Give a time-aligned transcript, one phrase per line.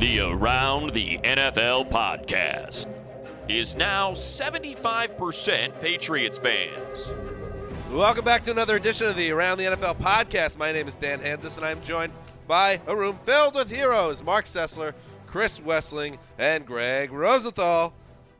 [0.00, 2.86] The Around the NFL podcast
[3.50, 7.12] is now 75% Patriots fans.
[7.92, 10.56] Welcome back to another edition of the Around the NFL podcast.
[10.56, 12.14] My name is Dan Hanzus, and I'm joined
[12.48, 14.94] by a room filled with heroes Marc Sessler,
[15.26, 17.92] Chris Wesseling, and Gregg Rosenthal.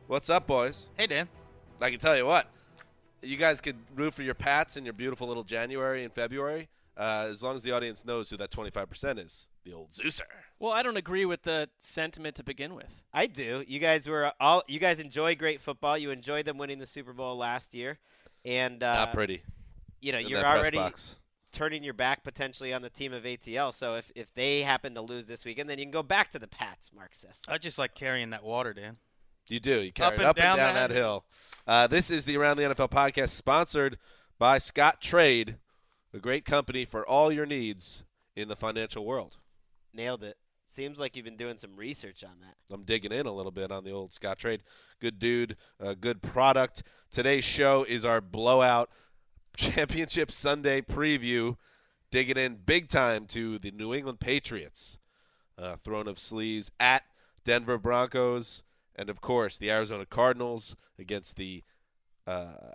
[0.07, 0.89] What's up, boys?
[0.97, 1.29] Hey, Dan.
[1.79, 2.47] I can tell you what,
[3.21, 7.27] you guys could root for your Pats in your beautiful little January and February, uh,
[7.29, 9.47] as long as the audience knows who that 25% is.
[9.63, 10.23] The old Zeuser.
[10.61, 13.01] Well, I don't agree with the sentiment to begin with.
[13.11, 13.63] I do.
[13.67, 14.61] You guys were all.
[14.67, 15.97] You guys enjoy great football.
[15.97, 17.97] You enjoyed them winning the Super Bowl last year,
[18.45, 19.41] and uh, Not pretty.
[20.01, 21.15] You know, in you're already box.
[21.51, 23.73] turning your back potentially on the team of ATL.
[23.73, 26.39] So if if they happen to lose this weekend, then you can go back to
[26.39, 27.41] the Pats, Marc says.
[27.47, 28.97] I just like carrying that water, Dan.
[29.47, 29.81] You do.
[29.81, 31.25] You carry Up it and up and down down that that hill.
[31.65, 33.97] Uh, this is the Around the NFL podcast, sponsored
[34.37, 35.55] by Scottrade,
[36.13, 38.03] a great company for all your needs
[38.35, 39.37] in the financial world.
[39.91, 40.37] Nailed it.
[40.71, 42.55] Seems like you've been doing some research on that.
[42.73, 44.59] I'm digging in a little bit on the old Scottrade.
[45.01, 46.83] Good dude, uh, good product.
[47.11, 48.89] Today's show is our blowout
[49.57, 51.57] championship Sunday preview,
[52.09, 54.97] digging in big time to the New England Patriots,
[55.57, 57.03] uh, throne of sleaze at
[57.43, 58.63] Denver Broncos,
[58.95, 61.65] and of course the Arizona Cardinals against the
[62.25, 62.71] uh,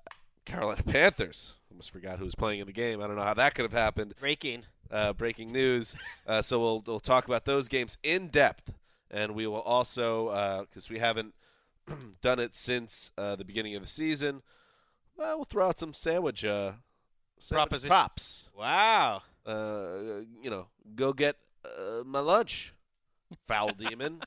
[0.47, 1.55] Carolina Panthers.
[1.71, 3.03] Almost forgot who was playing in the game.
[3.03, 4.63] I don't know how that could have happened Breaking.
[4.91, 5.95] uh, breaking news.
[6.27, 8.73] Uh, so we'll, we'll talk about those games in depth,
[9.11, 11.35] and we will also because we haven't
[12.23, 14.43] done it since uh, the beginning of the season.
[15.19, 16.73] Well, we'll throw out some sandwich, uh,
[17.39, 17.89] sandwich Propositions.
[17.89, 18.45] props.
[18.57, 19.23] Wow.
[19.45, 22.73] Uh, you know, go get uh, my lunch,
[23.47, 24.23] foul demon.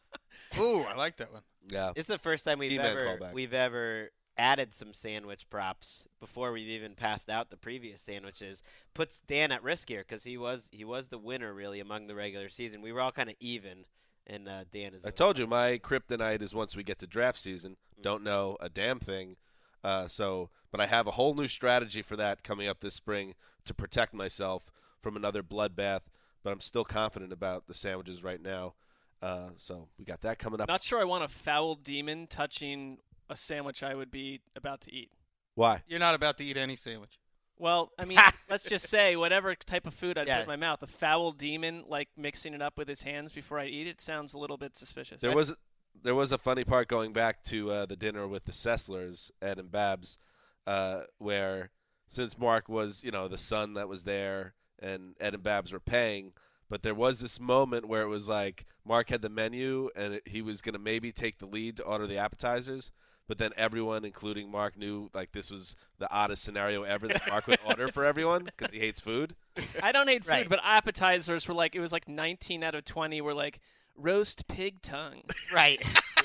[0.59, 1.41] Ooh, I like that one.
[1.67, 3.33] Yeah, It's the first time we've He-Man ever callback.
[3.33, 8.63] we've ever added some sandwich props before we've even passed out the previous sandwiches.
[8.93, 12.15] Puts Dan at risk here because he was he was the winner really among the
[12.15, 12.81] regular season.
[12.81, 13.85] We were all kind of even,
[14.25, 15.05] and uh, Dan is.
[15.05, 17.75] I told you my kryptonite is once we get to draft season.
[18.01, 19.35] Don't know a damn thing.
[19.83, 23.35] Uh, so, but I have a whole new strategy for that coming up this spring
[23.65, 24.63] to protect myself
[25.01, 26.01] from another bloodbath.
[26.43, 28.73] But I'm still confident about the sandwiches right now.
[29.21, 30.69] Uh, so we got that coming up.
[30.69, 32.99] Not sure I want a foul demon touching
[33.29, 35.11] a sandwich I would be about to eat.
[35.55, 35.83] Why?
[35.87, 37.19] You're not about to eat any sandwich.
[37.57, 38.17] Well, I mean,
[38.49, 40.37] let's just say whatever type of food I'd Yeah.
[40.37, 43.59] put in my mouth, a foul demon like mixing it up with his hands before
[43.59, 45.21] I eat it sounds a little bit suspicious.
[45.21, 45.55] There was
[46.01, 49.59] there was a funny part going back to uh, the dinner with the Sesslers, Ed
[49.59, 50.17] and Babs,
[50.65, 51.71] uh, where
[52.07, 55.81] since Marc was you know the son that was there and Ed and Babs were
[55.81, 56.31] paying,
[56.69, 60.27] but there was this moment where it was like Marc had the menu and it,
[60.27, 62.91] he was gonna maybe take the lead to order the appetizers.
[63.29, 67.45] But then everyone, including Marc, knew like this was the oddest scenario ever that Marc
[67.47, 69.35] would order for everyone because he hates food.
[69.81, 70.49] I don't hate food, Right.
[70.49, 73.59] but appetizers were like it was like 19 out of 20 were like
[73.95, 75.21] roast pig tongue.
[75.53, 75.79] right.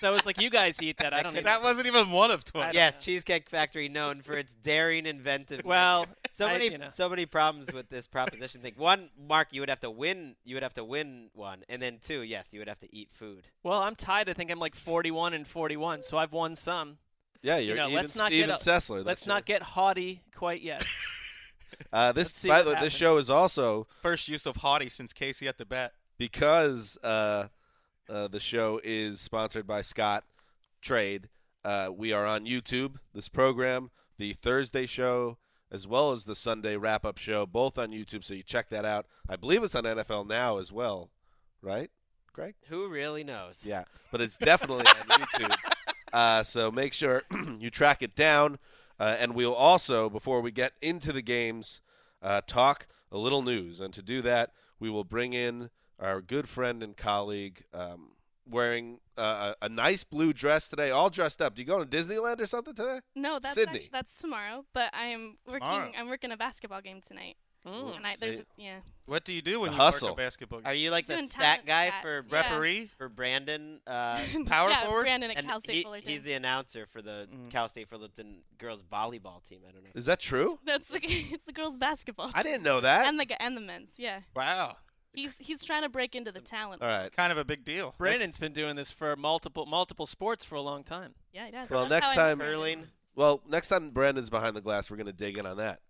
[0.00, 1.12] so it's like you guys eat that.
[1.12, 2.74] I don't eat That wasn't even one of twenty.
[2.74, 3.00] yes, know.
[3.02, 5.64] Cheesecake Factory known for its daring, inventive.
[5.64, 6.88] Well, so I- many you know.
[6.90, 8.74] so many problems with this proposition thing.
[8.76, 10.36] One, Marc, you would have to win.
[10.44, 13.10] You would have to win one, and then two, yes, you would have to eat
[13.12, 13.46] food.
[13.62, 14.28] Well, I'm tied.
[14.28, 16.98] I think I'm like 41 and 41, so I've won some.
[17.42, 18.96] Yeah, you're know, even let's not Steven get a- Sessler.
[18.96, 20.84] Let's that's not get haughty quite yet.
[21.92, 25.48] Uh, this by the way, this show is also First use of haughty since Casey
[25.48, 25.92] at the bat.
[26.18, 27.48] because uh,
[28.10, 30.24] uh, the show is sponsored by Scott
[30.82, 31.28] Trade.
[31.64, 32.96] Uh, we are on YouTube.
[33.14, 35.38] This program, the Thursday show,
[35.70, 38.24] as well as the Sunday wrap up show, both on YouTube.
[38.24, 39.06] So you check that out.
[39.28, 41.10] I believe it's on NFL Now as well,
[41.62, 41.90] right,
[42.32, 42.54] Gregg?
[42.68, 43.60] Who really knows?
[43.64, 45.56] Yeah, but it's definitely on YouTube.
[46.12, 47.22] Uh, so make sure
[47.58, 48.58] you track it down.
[48.98, 51.80] Uh, and we'll also, before we get into the games,
[52.22, 53.80] uh, talk a little news.
[53.80, 58.12] And to do that, we will bring in our good friend and colleague um,
[58.48, 61.54] wearing uh, a, a nice blue dress today, all dressed up.
[61.54, 63.00] Do you go to Disneyland or something today?
[63.14, 63.76] No, that's Sydney.
[63.80, 64.64] actu- that's tomorrow.
[64.72, 65.92] But I'm working.
[65.98, 67.36] I'm working a basketball game tonight.
[67.66, 67.94] Mm.
[67.96, 68.76] and I, there's yeah.
[69.04, 70.08] What do you do when The you hustle.
[70.08, 72.34] work a basketball Are you like the stat guy stats, for yeah.
[72.40, 72.88] Referee?
[72.96, 73.80] for Brandon?
[73.86, 75.02] Uh, Power yeah, forward?
[75.02, 76.08] Brandon at and Cal State he- Fullerton.
[76.08, 77.50] he's the announcer for the Mm.
[77.50, 79.60] Cal State Fullerton girls volleyball team.
[79.68, 79.90] I don't know.
[79.94, 80.58] Is that true?
[80.64, 82.30] That's the it's the girls basketball.
[82.32, 83.06] I didn't know that.
[83.08, 83.90] and the and the men's.
[83.98, 84.76] Yeah, Wow.
[85.12, 86.82] He's he's trying to break into the talent.
[86.82, 87.10] all right.
[87.14, 87.94] Kind of a big deal.
[87.98, 91.14] Brandon's been doing this for multiple multiple sports for a long time.
[91.32, 91.68] Yeah, he does.
[91.70, 92.56] Well, That's next how I know time- Brandon.
[92.58, 92.86] Curling.
[93.16, 95.80] Well, next time Brandon's behind the glass, we're going to dig in on that.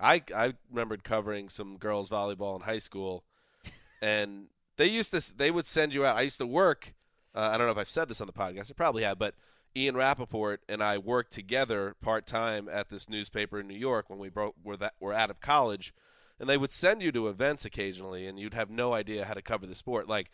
[0.00, 3.22] I I remembered covering some girls volleyball in high school,
[4.02, 6.16] and they used to they would send you out.
[6.16, 6.94] I used to work.
[7.34, 8.70] Uh, I don't know if I've said this on the podcast.
[8.70, 9.34] I probably have, but
[9.76, 14.18] Ian Rapoport and I worked together part time at this newspaper in New York when
[14.18, 15.94] we broke were that were out of college,
[16.40, 19.42] and they would send you to events occasionally, and you'd have no idea how to
[19.42, 20.08] cover the sport.
[20.08, 20.30] Like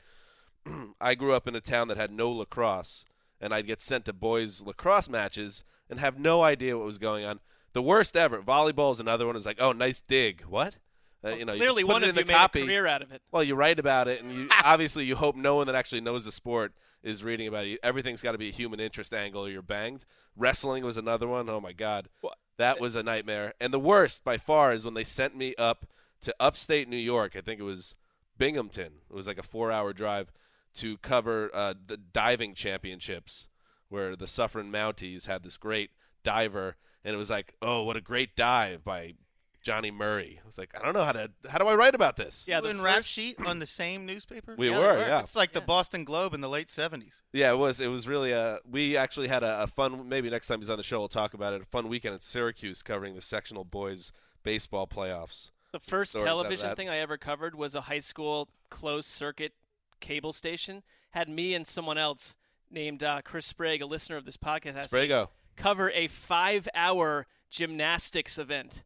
[1.00, 3.04] I grew up in a town that had no lacrosse,
[3.40, 7.24] and I'd get sent to boys lacrosse matches and have no idea what was going
[7.24, 7.40] on.
[7.72, 8.40] The worst ever.
[8.40, 9.36] Volleyball is another one.
[9.36, 10.42] Is like, oh, nice dig.
[10.48, 10.78] What?
[11.24, 12.62] Uh, you know, Clearly, put one of in you the made copy.
[12.62, 13.20] a career out of it.
[13.32, 16.24] Well, you write about it, and you obviously you hope no one that actually knows
[16.24, 16.72] the sport
[17.02, 17.78] is reading about it.
[17.82, 20.04] Everything's got to be a human interest angle, or you're banged.
[20.36, 21.48] Wrestling was another one.
[21.50, 22.36] Oh my god, What?
[22.58, 23.54] that was a nightmare.
[23.60, 25.86] And the worst by far is when they sent me up
[26.22, 27.34] to upstate New York.
[27.36, 27.94] I think it was
[28.38, 28.92] Binghamton.
[29.10, 30.32] It was like a four-hour drive
[30.74, 33.48] to cover uh, the diving championships,
[33.88, 35.90] where the Suffering Mounties had this great
[36.22, 39.14] diver, and it was like, oh, what a great dive by
[39.62, 40.38] Johnny Murray.
[40.42, 42.46] I was like, I don't know how to how do I write about this?
[42.46, 44.54] Yeah, you the and Rap Sheet on the same newspaper?
[44.56, 44.98] We Yeah, were, were.
[45.00, 45.20] yeah.
[45.20, 47.14] It's like the Boston Globe in the late 70s.
[47.32, 47.80] Yeah, it was.
[47.80, 48.58] It was really a.
[48.68, 50.08] We actually had a, a fun.
[50.08, 51.62] Maybe next time he's on the show, we'll talk about it.
[51.62, 54.12] A fun weekend at Syracuse covering the sectional boys
[54.44, 55.50] baseball playoffs.
[55.76, 59.10] The first stories out of television thing I ever covered was a high school closed
[59.10, 59.52] circuit
[60.00, 60.82] cable station.
[61.10, 62.34] Had me and someone else
[62.70, 65.28] named uh, Chris Sprague, a listener of this podcast, asked Sprago.
[65.54, 68.84] cover a five-hour gymnastics event.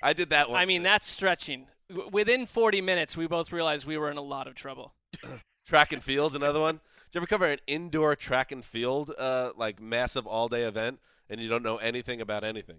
[0.00, 0.60] I did that one.
[0.60, 1.66] I mean, that's stretching.
[1.90, 4.94] W- Within 40 minutes, we both realized we were in a lot of trouble.
[5.66, 6.76] track and field's another one.
[7.10, 11.00] Did you ever cover an indoor track and field, uh, like massive all day event,
[11.28, 12.76] and you don't know anything about anything?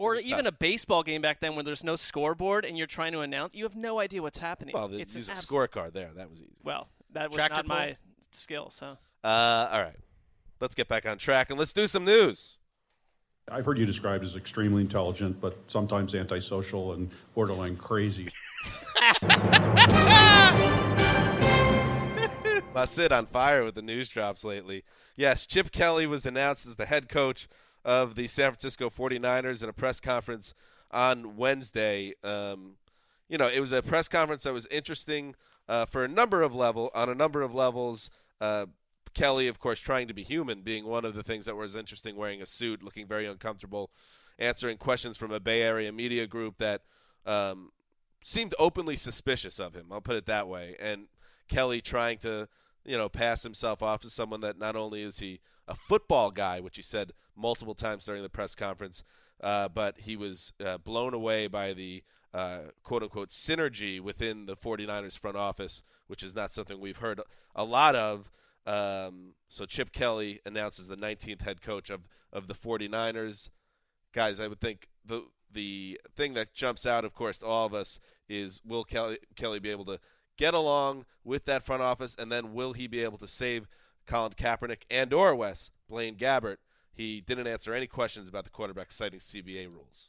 [0.00, 0.54] Or even tough.
[0.54, 3.64] a baseball game back then when there's no scoreboard and you're trying to announce, you
[3.64, 4.72] have no idea what's happening.
[4.72, 6.08] Well, they it's use a abs- scorecard there.
[6.16, 6.56] That was easy.
[6.64, 7.96] Well, that was Tractor not my pull?
[8.32, 8.70] skill.
[8.70, 9.98] So Uh, all right,
[10.58, 12.56] let's get back on track and let's do some news.
[13.50, 18.28] I've heard you described as extremely intelligent, but sometimes antisocial and borderline crazy.
[22.86, 24.82] Sid on fire with the news drops lately.
[25.14, 27.46] Yes, Chip Kelly was announced as the head coach
[27.84, 30.54] of the San Francisco 49ers in a press conference
[30.90, 32.14] on Wednesday.
[32.22, 32.76] Um,
[33.28, 35.34] you know, it was a press conference that was interesting
[35.68, 38.10] uh, for a number of level on a number of levels.
[38.40, 38.66] Uh,
[39.14, 42.16] Kelly, of course, trying to be human, being one of the things that was interesting,
[42.16, 43.90] wearing a suit, looking very uncomfortable,
[44.38, 46.82] answering questions from a Bay Area media group that
[47.26, 47.70] um,
[48.22, 49.86] seemed openly suspicious of him.
[49.90, 50.76] I'll put it that way.
[50.80, 51.06] And
[51.48, 52.48] Kelly trying to,
[52.84, 56.60] you know, pass himself off as someone that not only is he a football guy,
[56.60, 59.02] which he said multiple times during the press conference,
[59.42, 64.56] uh, but he was uh, blown away by the uh, quote unquote synergy within the
[64.56, 67.20] 49ers front office, which is not something we've heard
[67.54, 68.30] a lot of.
[68.66, 73.50] Um, so Chip Kelly announces the 19th head coach of, of the 49ers.
[74.12, 77.74] Guys, I would think the the thing that jumps out, of course, to all of
[77.74, 79.98] us is will Kelly, Kelly be able to
[80.40, 83.68] get along with that front office, and then will he be able to save
[84.06, 86.56] Colin Kaepernick and or Wes Blaine Gabbert?
[86.92, 90.08] He didn't answer any questions about the quarterback citing CBA rules.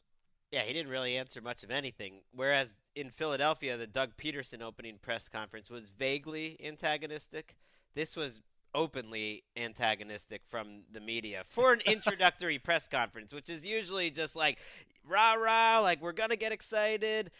[0.51, 2.21] Yeah, he didn't really answer much of anything.
[2.33, 7.57] Whereas in Philadelphia, the Doug Pederson opening press conference was vaguely antagonistic.
[7.93, 8.41] This was
[8.73, 14.59] openly antagonistic from the media for an introductory press conference, which is usually just like
[15.05, 17.31] rah rah, like we're gonna get excited.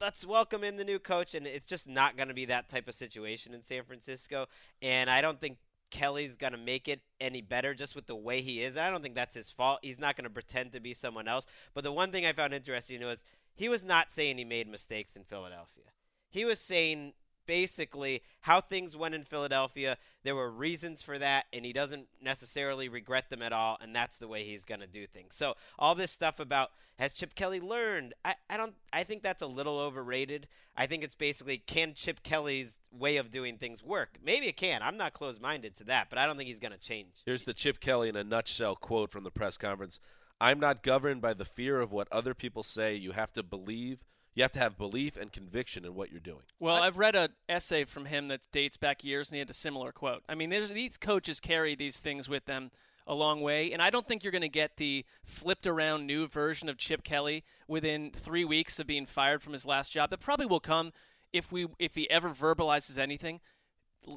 [0.00, 2.88] Let's welcome in the new coach, and it's just not going to be that type
[2.88, 4.46] of situation in San Francisco.
[4.80, 5.58] And I don't think
[5.90, 8.78] Kelly's going to make it any better just with the way he is.
[8.78, 9.80] I don't think that's his fault.
[9.82, 11.46] He's not going to pretend to be someone else.
[11.74, 15.16] But the one thing I found interesting was he was not saying he made mistakes
[15.16, 15.84] in Philadelphia.
[16.30, 17.12] He was saying
[17.50, 19.98] basically how things went in Philadelphia.
[20.22, 24.18] There were reasons for that, and he doesn't necessarily regret them at all, and that's
[24.18, 25.34] the way he's going to do things.
[25.34, 28.14] So all this stuff about has Chip Kelly learned?
[28.24, 28.74] I, I don't.
[28.92, 30.46] I think that's a little overrated.
[30.76, 34.18] I think it's basically can Chip Kelly's way of doing things work?
[34.24, 34.80] Maybe it can.
[34.80, 37.14] I'm not closed-minded to that, but I don't think he's going to change.
[37.26, 39.98] Here's the Chip Kelly in a nutshell quote from the press conference.
[40.40, 42.94] I'm not governed by the fear of what other people say.
[42.94, 44.04] You have to believe.
[44.40, 46.40] You have to have belief and conviction in what you're doing.
[46.58, 49.52] Well, I've read an essay from him that dates back years, and he had a
[49.52, 50.22] similar quote.
[50.30, 52.70] I mean, these coaches carry these things with them
[53.06, 56.26] a long way, and I don't think you're going to get the flipped around new
[56.26, 60.08] version of Chip Kelly within three weeks of being fired from his last job.
[60.08, 60.94] That probably will come
[61.34, 63.40] if we if he ever verbalizes anything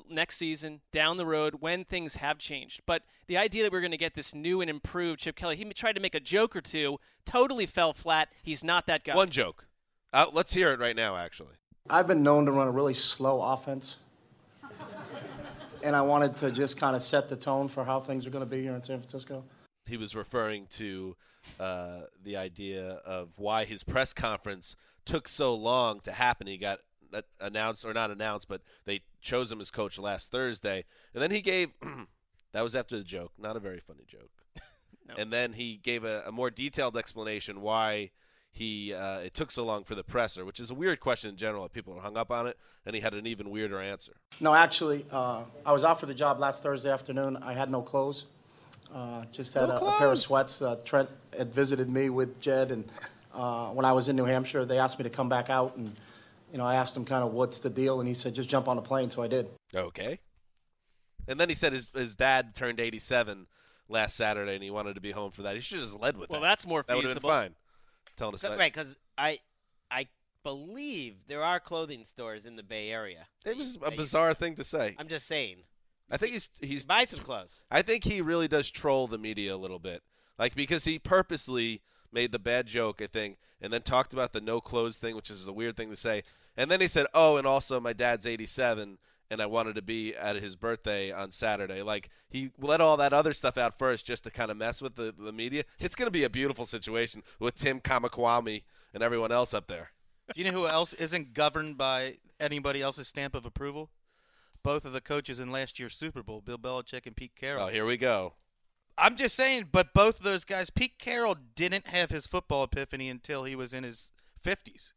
[0.10, 2.80] next season down the road when things have changed.
[2.86, 5.66] But the idea that we're going to get this new and improved Chip Kelly, he
[5.66, 8.30] tried to make a joke or two, totally fell flat.
[8.42, 9.18] He's not that guy.
[9.18, 9.68] One joke.
[10.14, 11.56] Uh, let's hear it right now, actually.
[11.90, 13.98] I've been known to run a really slow offense.
[15.84, 18.44] and I wanted to just kind of set the tone for how things are going
[18.44, 19.44] to be here in San Francisco.
[19.88, 21.16] He was referring to
[21.60, 26.46] uh, the idea of why his press conference took so long to happen.
[26.46, 26.80] He got
[27.12, 30.86] uh, announced, or not announced, but they chose him as coach last Thursday.
[31.16, 31.72] And then he gave
[32.54, 34.30] that was after the joke, not a very funny joke.
[35.06, 35.16] No.
[35.18, 38.12] And then he gave a, a more detailed explanation why
[38.54, 41.36] he uh, it took so long for the presser, which is a weird question in
[41.36, 41.68] general.
[41.70, 44.14] People are hung up on it, and he had an even weirder answer.
[44.40, 47.38] No, actually, uh, I was offered the job last Thursday afternoon.
[47.38, 48.26] I had no clothes.
[48.94, 50.62] Uh, just had No a, a pair of sweats.
[50.62, 52.88] Uh, Trent had visited me with Jed, and
[53.34, 55.92] uh, when I was in New Hampshire, they asked me to come back out, and
[56.52, 58.68] you know, I asked him kind of what's the deal, and he said just jump
[58.68, 59.50] on a plane, so I did.
[59.74, 60.20] Okay.
[61.28, 63.48] And then he said his his dad turned 87
[63.90, 65.56] last Saturday, and he wanted to be home for that.
[65.56, 66.48] He should have just led with Well, that.
[66.48, 67.02] that's more feasible.
[67.02, 67.56] That would have been fine.
[68.16, 69.40] Telling us about- right, because I
[69.92, 70.08] I
[70.44, 73.28] believe there are clothing stores in the Bay Area.
[73.46, 74.96] It was a you- bizarre thing to say.
[75.00, 75.64] I'm just saying.
[76.12, 77.64] I think he's he's Buy some clothes.
[77.72, 80.04] I think he really does troll the media a little bit.
[80.38, 84.42] Like because he purposely made the bad joke, I think, and then talked about the
[84.42, 86.24] no clothes thing, which is a weird thing to say.
[86.56, 89.00] And then he said, "Oh, and also my dad's 87
[89.32, 93.14] and I wanted to be at his birthday on Saturday." Like he let all that
[93.14, 95.64] other stuff out first just to kind of mess with the, the media.
[95.80, 98.64] It's going to be a beautiful situation with Tim Kawakami
[98.94, 99.92] and everyone else up there.
[100.34, 103.90] Do you know who else isn't governed by anybody else's stamp of approval?
[104.64, 107.66] Both of the coaches in last year's Super Bowl, Bill Belichick and Pete Carroll.
[107.66, 108.34] Oh, here we go.
[108.98, 113.10] I'm just saying, but both of those guys, Pete Carroll didn't have his football epiphany
[113.10, 114.12] until he was in his
[114.46, 114.94] 50s.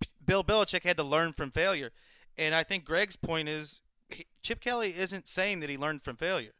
[0.00, 1.90] P- Bill Belichick had to learn from failure.
[2.38, 6.16] And I think Gregg's point is he, Chip Kelly isn't saying that he learned from
[6.16, 6.52] failure.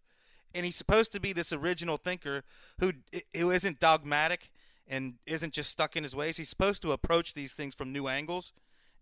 [0.55, 2.43] And he's supposed to be this original thinker
[2.81, 2.93] who
[3.37, 4.51] who isn't dogmatic
[4.89, 6.37] and isn't just stuck in his ways.
[6.37, 8.53] He's supposed to approach these things from new angles,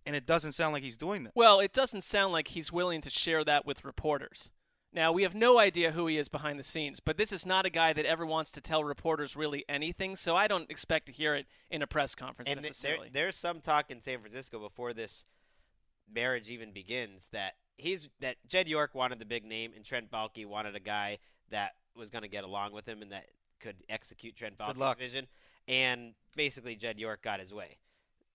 [0.04, 1.32] and it doesn't sound like he's doing that.
[1.34, 4.50] Well, it doesn't sound like he's willing to share that with reporters.
[4.92, 7.66] Now, we have no idea who he is behind the scenes, but this is not
[7.66, 11.12] a guy that ever wants to tell reporters really anything, so I don't expect to
[11.12, 13.10] hear it in a press conference And th- there, necessarily.
[13.12, 15.24] there's some talk in San Francisco before this
[16.12, 20.46] marriage even begins that he's that Jed York wanted the big name and Trent Baalke
[20.46, 21.18] wanted a guy
[21.50, 23.26] that was going to get along with him and that
[23.60, 25.26] could execute Trent Baalke's vision.
[25.66, 27.76] And basically, Jed York got his way.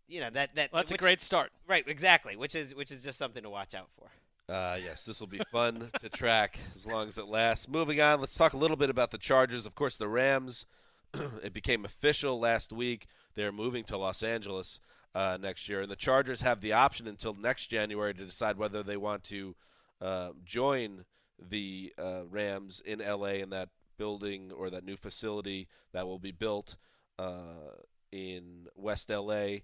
[0.08, 1.52] You know that that Well, that's a great start.
[1.68, 4.10] right exactly, which is which is just something to watch out for.
[4.54, 7.70] Uh, yes, this will be fun to track as long as it lasts.
[7.70, 9.66] Moving on, let's talk a little bit about the Chargers.
[9.66, 10.66] Of course, the Rams.
[11.44, 13.08] it became official last week.
[13.36, 14.80] They're moving to Los Angeles
[15.16, 18.84] uh, next year, and the Chargers have the option until next January to decide whether
[18.84, 19.56] they want to
[20.02, 21.06] uh, join
[21.50, 26.32] the uh, Rams in LA in that building or that new facility that will be
[26.32, 26.76] built
[27.20, 27.78] uh,
[28.12, 29.58] in West LA.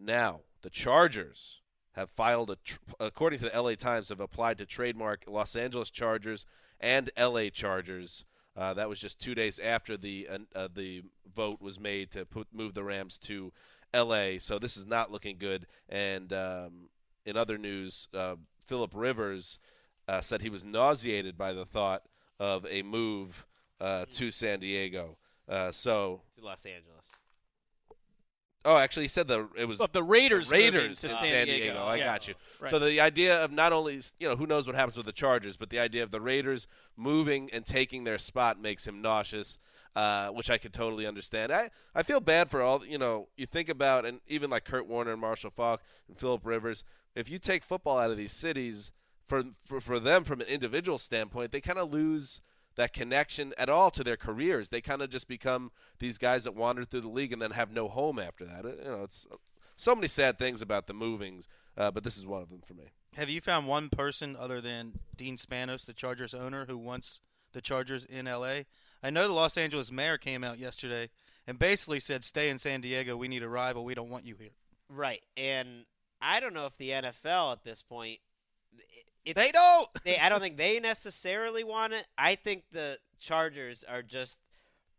[0.00, 1.60] Now, the Chargers
[1.92, 5.90] have filed a, tr- according to the LA Times, have applied to trademark Los Angeles
[5.90, 6.44] Chargers
[6.80, 8.24] and LA Chargers.
[8.56, 11.02] Uh, that was just two days after the uh, uh, the
[11.34, 13.52] vote was made to put, move the Rams to
[13.94, 14.38] LA.
[14.38, 15.66] So this is not looking good.
[15.88, 16.88] And um,
[17.24, 18.36] in other news, uh,
[18.66, 19.58] Philip Rivers
[20.08, 22.02] uh, said he was nauseated by the thought
[22.40, 23.46] of a move
[23.80, 25.16] uh, to San Diego.
[25.48, 27.12] Uh, so, To Los Angeles.
[28.64, 31.46] oh, actually, he said the it was But the Raiders moving Raiders to in San
[31.46, 31.82] Diego.
[31.84, 32.04] I Yeah.
[32.04, 32.34] got you.
[32.60, 32.70] Right.
[32.70, 35.56] So the idea of not only you know who knows what happens with the Chargers,
[35.56, 39.58] but the idea of the Raiders moving and taking their spot makes him nauseous,
[39.96, 41.52] uh, which I could totally understand.
[41.52, 43.28] I I feel bad for all you know.
[43.36, 46.84] You think about and even like Kurt Warner and Marshall Faulk and Philip Rivers.
[47.14, 48.92] If you take football out of these cities,
[49.24, 52.40] for for, for them from an individual standpoint, they kind of lose
[52.76, 54.68] that connection at all to their careers.
[54.68, 57.70] They kind of just become these guys that wander through the league and then have
[57.70, 58.64] no home after that.
[58.64, 59.26] You know, it's
[59.76, 62.74] so many sad things about the movings, uh, but this is one of them for
[62.74, 62.84] me.
[63.16, 67.20] Have you found one person other than Dean Spanos, the Chargers owner, who wants
[67.52, 68.66] the Chargers in L.A.?
[69.04, 71.10] I know the Los Angeles mayor came out yesterday
[71.46, 73.18] and basically said, "Stay in San Diego.
[73.18, 73.84] We need a rival.
[73.84, 74.54] We don't want you here."
[74.88, 75.84] Right, and
[76.22, 78.20] I don't know if the NFL at this point.
[79.26, 79.88] They don't.
[80.04, 82.06] They, I don't think they necessarily want it.
[82.16, 84.40] I think the Chargers are just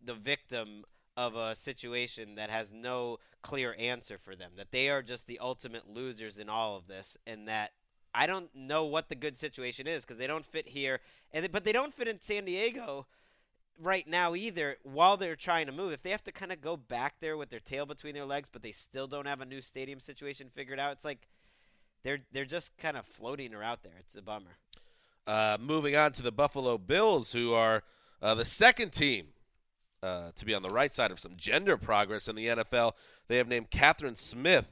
[0.03, 0.85] the victim
[1.17, 4.51] of a situation that has no clear answer for them.
[4.57, 7.71] That they are just the ultimate losers in all of this, and that
[8.13, 11.63] I don't know what the good situation is because they don't fit here, and but
[11.63, 13.07] they don't fit in San Diego
[13.81, 16.77] right now either while they're trying to move if they have to kind of go
[16.77, 19.61] back there with their tail between their legs but they still don't have a new
[19.61, 21.27] stadium situation figured out it's like
[22.03, 24.57] they're they're just kind of floating or out there it's a bummer
[25.27, 27.81] Uh, moving on to the Buffalo Bills, who are
[28.21, 29.27] uh, the second team
[30.03, 32.91] uh, to be on the right side of some gender progress in the NFL.
[33.27, 34.67] They have named Kathryn Smith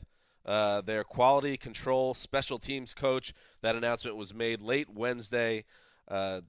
[0.45, 3.33] uh, their quality control special teams coach.
[3.61, 5.65] That announcement was made late Wednesday.
[6.07, 6.41] Uh,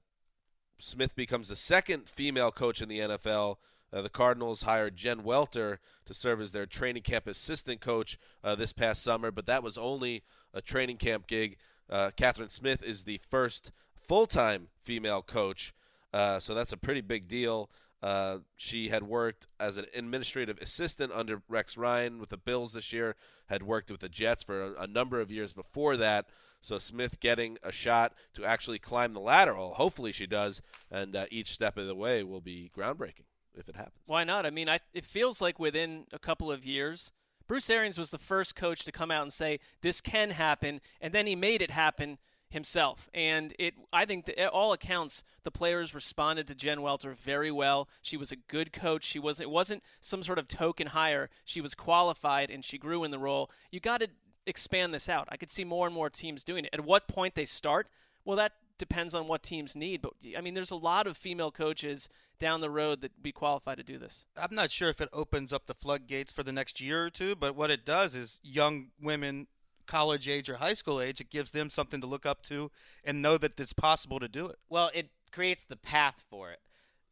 [0.85, 3.57] Smith becomes the second female coach in the NFL.
[3.91, 8.53] Uh, the Cardinals hired Jen Welter to serve as their training camp assistant coach uh,
[8.53, 10.23] this past summer, but that was only
[10.53, 11.57] a training camp gig.
[11.89, 13.71] Uh, Kathryn Smith is the first
[14.07, 15.73] full time female coach,
[16.13, 17.69] uh, so that's a pretty big deal.
[18.03, 22.93] Uh, she had worked as an administrative assistant under Rex Ryan with the Bills this
[22.93, 23.15] year,
[23.47, 26.27] had worked with the Jets for a, a number of years before that.
[26.65, 29.53] So Smith getting a shot to actually climb the ladder.
[29.53, 33.75] Hopefully she does, and uh, each step of the way will be groundbreaking if it
[33.75, 34.01] happens.
[34.07, 34.47] Why not?
[34.47, 37.11] I mean, I, it feels like within a couple of years,
[37.47, 41.13] Bruce Arians was the first coach to come out and say this can happen, and
[41.13, 42.17] then he made it happen
[42.49, 43.11] himself.
[43.13, 47.87] And it, I think, that all accounts, the players responded to Jen Welter very well.
[48.01, 49.03] She was a good coach.
[49.03, 49.39] She was.
[49.39, 51.29] It wasn't some sort of token hire.
[51.43, 53.51] She was qualified, and she grew in the role.
[53.69, 54.09] You got to
[54.45, 55.27] expand this out.
[55.31, 56.73] I could see more and more teams doing it.
[56.73, 57.87] At what point they start?
[58.23, 60.01] Well, that depends on what teams need.
[60.01, 63.77] But I mean, there's a lot of female coaches down the road that be qualified
[63.77, 64.25] to do this.
[64.37, 67.35] I'm not sure if it opens up the floodgates for the next year or two,
[67.35, 69.47] but what it does is young women,
[69.85, 72.71] college age or high school age, it gives them something to look up to
[73.03, 74.57] and know that it's possible to do it.
[74.69, 76.59] Well, it creates the path for it.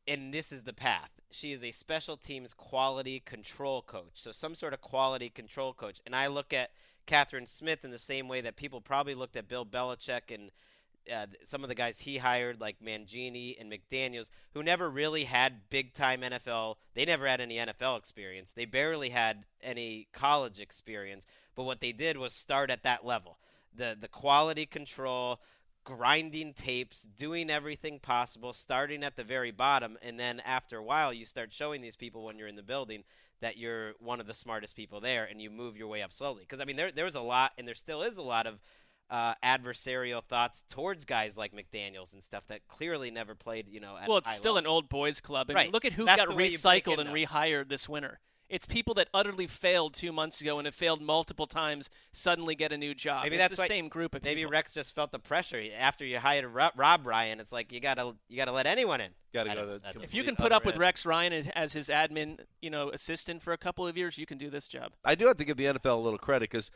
[0.06, 1.22] And this is the path.
[1.32, 4.16] She is a special teams quality control coach.
[4.16, 6.02] So, some sort of quality control coach.
[6.06, 6.72] And I look at
[7.08, 10.52] Kathryn Smith in the same way that people probably looked at Bill Belichick and
[11.12, 15.70] uh, some of the guys he hired, like Mangini and McDaniels, who never really had
[15.70, 16.76] big time NFL.
[16.94, 18.52] They never had any NFL experience.
[18.52, 21.26] They barely had any college experience.
[21.56, 23.38] But what they did was start at that level.
[23.76, 25.42] The the quality control,
[25.84, 31.12] grinding tapes, doing everything possible, starting at the very bottom, and then after a while,
[31.12, 33.04] you start showing these people when you're in the building
[33.42, 36.42] that you're one of the smartest people there, and you move your way up slowly.
[36.42, 38.62] Because I mean, there there was a lot, and there still is a lot of
[39.10, 43.68] uh, adversarial thoughts towards guys like McDaniel's and stuff that clearly never played.
[43.70, 44.70] You know, at well, it's still level.
[44.72, 45.50] an old boys club.
[45.50, 45.72] Mean, Right.
[45.74, 48.20] look at who That's got the way you break recycled in, and rehired this winter.
[48.54, 52.72] It's people that utterly failed two months ago and have failed multiple times suddenly get
[52.72, 53.24] a new job.
[53.24, 54.52] Maybe it's that's the why- same group of Maybe people.
[54.52, 57.40] Rex just felt the pressure after you hired Rob, Rob Ryan.
[57.40, 59.12] It's like you gotta you gotta let anyone in.
[59.34, 60.82] Gotta I go don't- the if you can put up with end.
[60.82, 64.28] Rex Ryan as, as his admin, you know, assistant for a couple of years, you
[64.28, 64.92] can do this job.
[65.04, 66.70] I do have to give the NFL a little credit because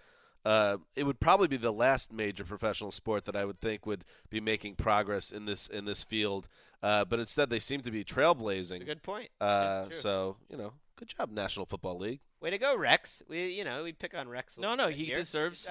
[0.46, 4.04] uh, it would probably be the last major professional sport that I would think would
[4.30, 6.48] be making progress in this in this field.
[6.82, 8.86] Uh, but instead, they seem to be trailblazing.
[8.86, 9.30] Good point.
[9.42, 12.22] Uh, That's so you know, good job, National Football League.
[12.42, 13.22] Way to go, Rex.
[13.30, 14.58] We you know we pick on Rex.
[14.58, 15.16] A No, no, bit he here.
[15.16, 15.70] Deserves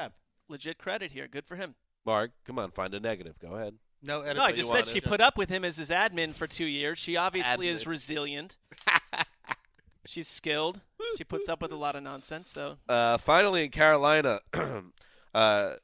[0.48, 1.28] legit credit here.
[1.28, 1.74] Good for him.
[2.04, 3.38] Marc, come on, find a negative.
[3.38, 3.74] Go ahead.
[4.02, 6.46] No, edit No, I just said she put up with him as his admin for
[6.46, 6.98] two years.
[6.98, 8.56] She obviously is resilient.
[10.04, 10.82] She's skilled.
[11.18, 12.48] She puts up with a lot of nonsense.
[12.48, 14.38] So Uh, finally, in Carolina,
[15.34, 15.74] uh,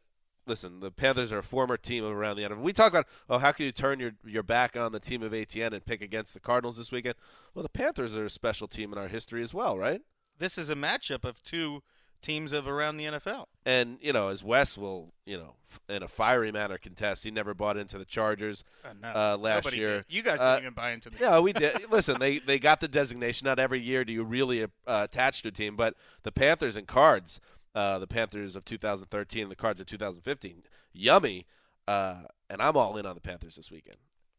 [0.53, 2.59] listen, the Panthers are a former team of around the NFL.
[2.61, 5.33] We talk about, oh, how can you turn your, your back on the team of
[5.33, 7.15] ATN and pick against the Cardinals this weekend?
[7.55, 10.03] Well, the Panthers are a special team in our history as well, right?
[10.39, 11.83] This is a matchup of two
[12.21, 13.47] teams of around the NFL.
[13.65, 15.55] And, you know, as Wes will, you know,
[15.89, 19.65] in a fiery manner contest, he never bought into the Chargers Uh, no, uh, last
[19.65, 19.97] nobody year.
[19.97, 20.05] did.
[20.11, 21.17] You guys Uh, didn't even buy into the.
[21.19, 21.73] Yeah, we did.
[21.91, 23.47] Listen, they they got the designation.
[23.47, 26.87] Not every year do you really uh, attach to a team, but the Panthers and
[26.87, 27.41] Cards,
[27.75, 31.47] uh, the Panthers of 2013, the Cards of 2015, yummy.
[31.89, 33.97] Uh, and I'm all in on the Panthers this weekend.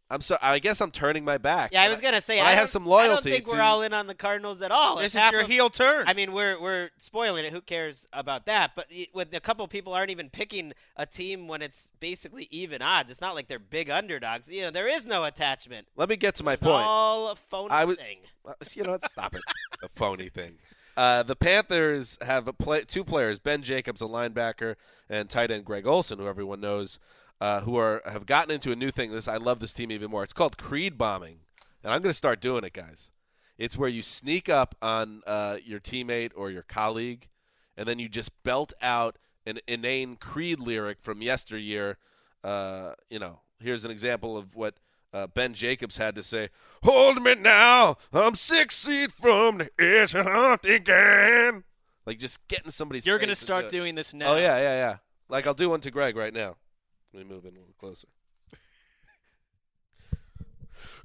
[0.10, 0.38] I'm so.
[0.41, 1.72] I guess I'm turning my back.
[1.74, 3.10] Yeah, I was gonna say I, I have some loyalty.
[3.10, 4.98] I don't think to- we're all in on the Cardinals at all.
[4.98, 6.08] This If is your of- heel turn.
[6.08, 7.52] I mean, we're we're spoiling it.
[7.54, 8.74] Who cares about that?
[8.76, 13.10] But with a couple people aren't even picking a team when it's basically even odds.
[13.10, 14.52] It's not like they're big underdogs.
[14.52, 15.88] You know, there is no attachment.
[15.96, 16.76] Let me get to my It's point.
[16.86, 18.19] all a phony I was- thing.
[18.76, 19.10] You know what?
[19.10, 19.41] Stop it.
[19.84, 20.58] A phony thing.
[20.95, 24.75] Uh, the Panthers have play, two players, Ben Jacobs, a linebacker,
[25.10, 26.99] and tight end Greg Olsen, who everyone knows,
[27.41, 29.12] uh, who are have gotten into a new thing.
[29.12, 30.23] This I love this team even more.
[30.23, 31.39] It's called creed bombing,
[31.84, 33.10] and I'm going to start doing it, guys.
[33.58, 37.27] It's where you sneak up on uh, your teammate or your colleague,
[37.75, 41.97] and then you just belt out an inane creed lyric from yesteryear.
[42.43, 44.75] Uh, you know, here's an example of what
[45.13, 46.49] uh, Ben Jacobs had to say.
[46.84, 51.63] Hold me now, I'm six feet from the edge of again.
[52.06, 53.06] Like just getting somebody's.
[53.06, 54.34] You're going gonna start do doing this now.
[54.34, 54.97] Oh yeah, yeah, yeah.
[55.30, 56.58] Like I'll do one to Gregg right now.
[57.13, 58.08] Let me move in a little closer.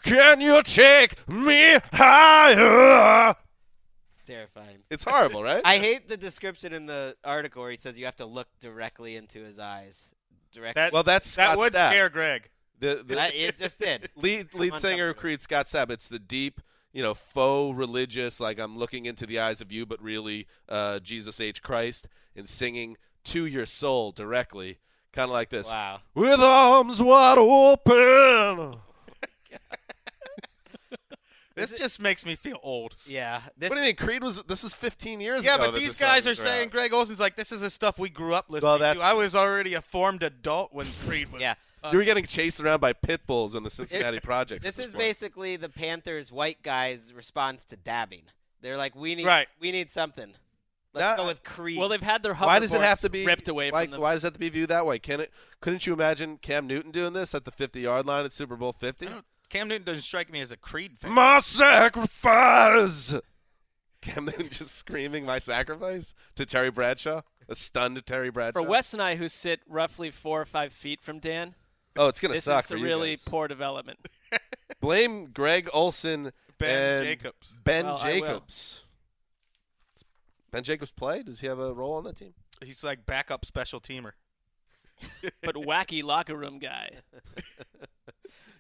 [0.03, 3.35] Can you take me higher?
[4.09, 4.79] It's terrifying.
[4.91, 5.61] It's horrible, right?
[5.65, 9.17] I hate the description in the article where he says you have to look directly
[9.17, 10.11] into his eyes.
[10.53, 10.81] Directly.
[10.81, 11.91] That, well, that's that would Stapp.
[11.91, 12.49] scare Gregg.
[12.81, 14.09] The, the That- it just did.
[14.17, 15.17] lead lead I'm singer of.
[15.17, 15.91] Creed, Scott Stapp.
[15.91, 16.61] It's the deep,
[16.93, 21.01] you know, faux religious, like I'm looking into the eyes of you, but really uh,
[21.01, 24.79] Jesus H Christ, and singing to your soul directly,
[25.13, 25.71] kind of like this.
[25.71, 26.01] Wow.
[26.15, 28.81] With arms wide open.
[31.59, 32.95] This just makes me feel old.
[33.05, 33.41] Yeah.
[33.57, 33.97] This what do you mean?
[33.97, 35.65] Creed was this was 15 years Yeah, ago.
[35.65, 36.71] Yeah, but these guys are saying out.
[36.71, 39.05] Greg Olsen's like this is the stuff we grew up listening Well, that's to.
[39.09, 41.41] I was already a formed adult when Creed was.
[41.41, 41.55] Yeah.
[41.93, 44.67] You were getting chased around by pit bulls in the Cincinnati projects.
[44.67, 44.99] at This is point.
[44.99, 48.23] basically the Panthers' white guys' response to dabbing.
[48.61, 49.47] They're like, we need, Right.
[49.61, 50.35] we need something.
[50.95, 51.79] Let's That- go with Creed.
[51.79, 54.01] Well, they've had their Why does it have to be ripped away why, from them.
[54.01, 54.99] Why does it have to be viewed that way?
[54.99, 55.33] Can it?
[55.61, 58.73] Couldn't you imagine Cam Newton doing this at the 50 yard line at Super Bowl
[58.73, 59.09] 50?
[59.51, 61.13] Cam Newton doesn't strike me as a Creed fan.
[61.13, 63.15] My sacrifice.
[64.01, 68.61] Cam Newton just screaming "My sacrifice" to Terry Bradshaw, a stunned Terry Bradshaw.
[68.61, 71.55] For Wes and I, who sit roughly four or five feet from Dan,
[71.99, 73.25] oh, it's gonna this suck is a really guys.
[73.25, 73.99] poor development.
[74.81, 77.55] Blame Greg Olsen, Ben and Jacobs.
[77.65, 78.81] Ben Well, Jacobs.
[80.51, 81.23] Ben Jacobs play?
[81.23, 82.33] Does he have a role on that team?
[82.65, 84.13] He's like backup special teamer.
[85.43, 86.91] but wacky locker room guy.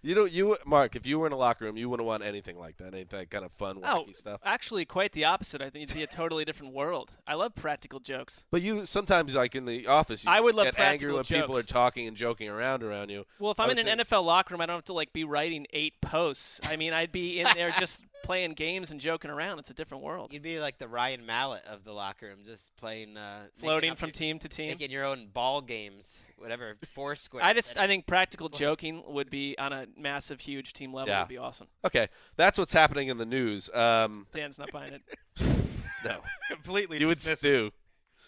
[0.02, 2.58] You know, you Marc, if you were in a locker room, you wouldn't want anything
[2.58, 4.40] like that, anything kind of fun, Oh, wacky stuff.
[4.44, 5.60] actually, quite the opposite.
[5.60, 7.12] I think it'd be a totally different world.
[7.26, 8.46] I love practical jokes.
[8.50, 11.24] But you sometimes, like in the office, you I would love get angry practical when
[11.42, 13.24] people are talking and joking around around you.
[13.38, 15.12] Well, if I I'm in an think- NFL locker room, I don't have to like
[15.12, 16.60] be writing eight posts.
[16.64, 19.58] I mean, I'd be in there just playing games and joking around.
[19.58, 20.32] It's a different world.
[20.32, 24.08] You'd be like the Ryan Mallett of the locker room, just playing, uh, Floating from
[24.08, 24.68] your- team to team.
[24.68, 27.44] making your own ball games, whatever, four square.
[27.44, 31.08] I just I think practical joking would be on a massive, huge team level.
[31.08, 31.20] Yeah.
[31.20, 31.68] Would be awesome.
[31.84, 33.68] Okay, that's what's happening in the news.
[33.74, 35.02] Um, Dan's not buying it.
[36.04, 36.20] no,
[36.50, 37.38] Completely you would dismissive.
[37.38, 37.70] stew.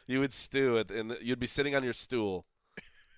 [0.06, 2.44] You would stew, at, and you'd be sitting on your stool,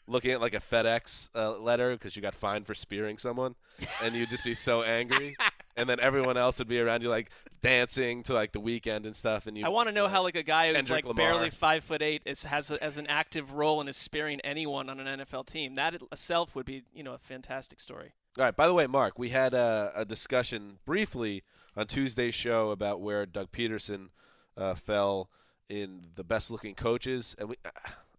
[0.07, 3.55] looking at like a FedEx uh, letter because you got fined for spearing someone,
[4.03, 5.35] and you'd just be so angry.
[5.77, 7.31] and then everyone else would be around you, like
[7.61, 9.47] dancing to like the Weeknd and stuff.
[9.47, 11.33] And you, I want to know how like a guy who's Kendrick like Lamar.
[11.33, 14.89] barely five foot eight is has a, as an active role and is spearing anyone
[14.89, 15.75] on an NFL team.
[15.77, 18.13] That itself would be you know a fantastic story.
[18.39, 18.57] All right.
[18.57, 21.43] By the way, Marc, we had a, a discussion briefly
[21.77, 24.09] on Tuesday's show about where Doug Pederson
[24.57, 25.31] uh, fell
[25.69, 27.57] in the best-looking coaches, and we,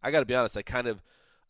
[0.04, 1.04] I got to be honest, I kind of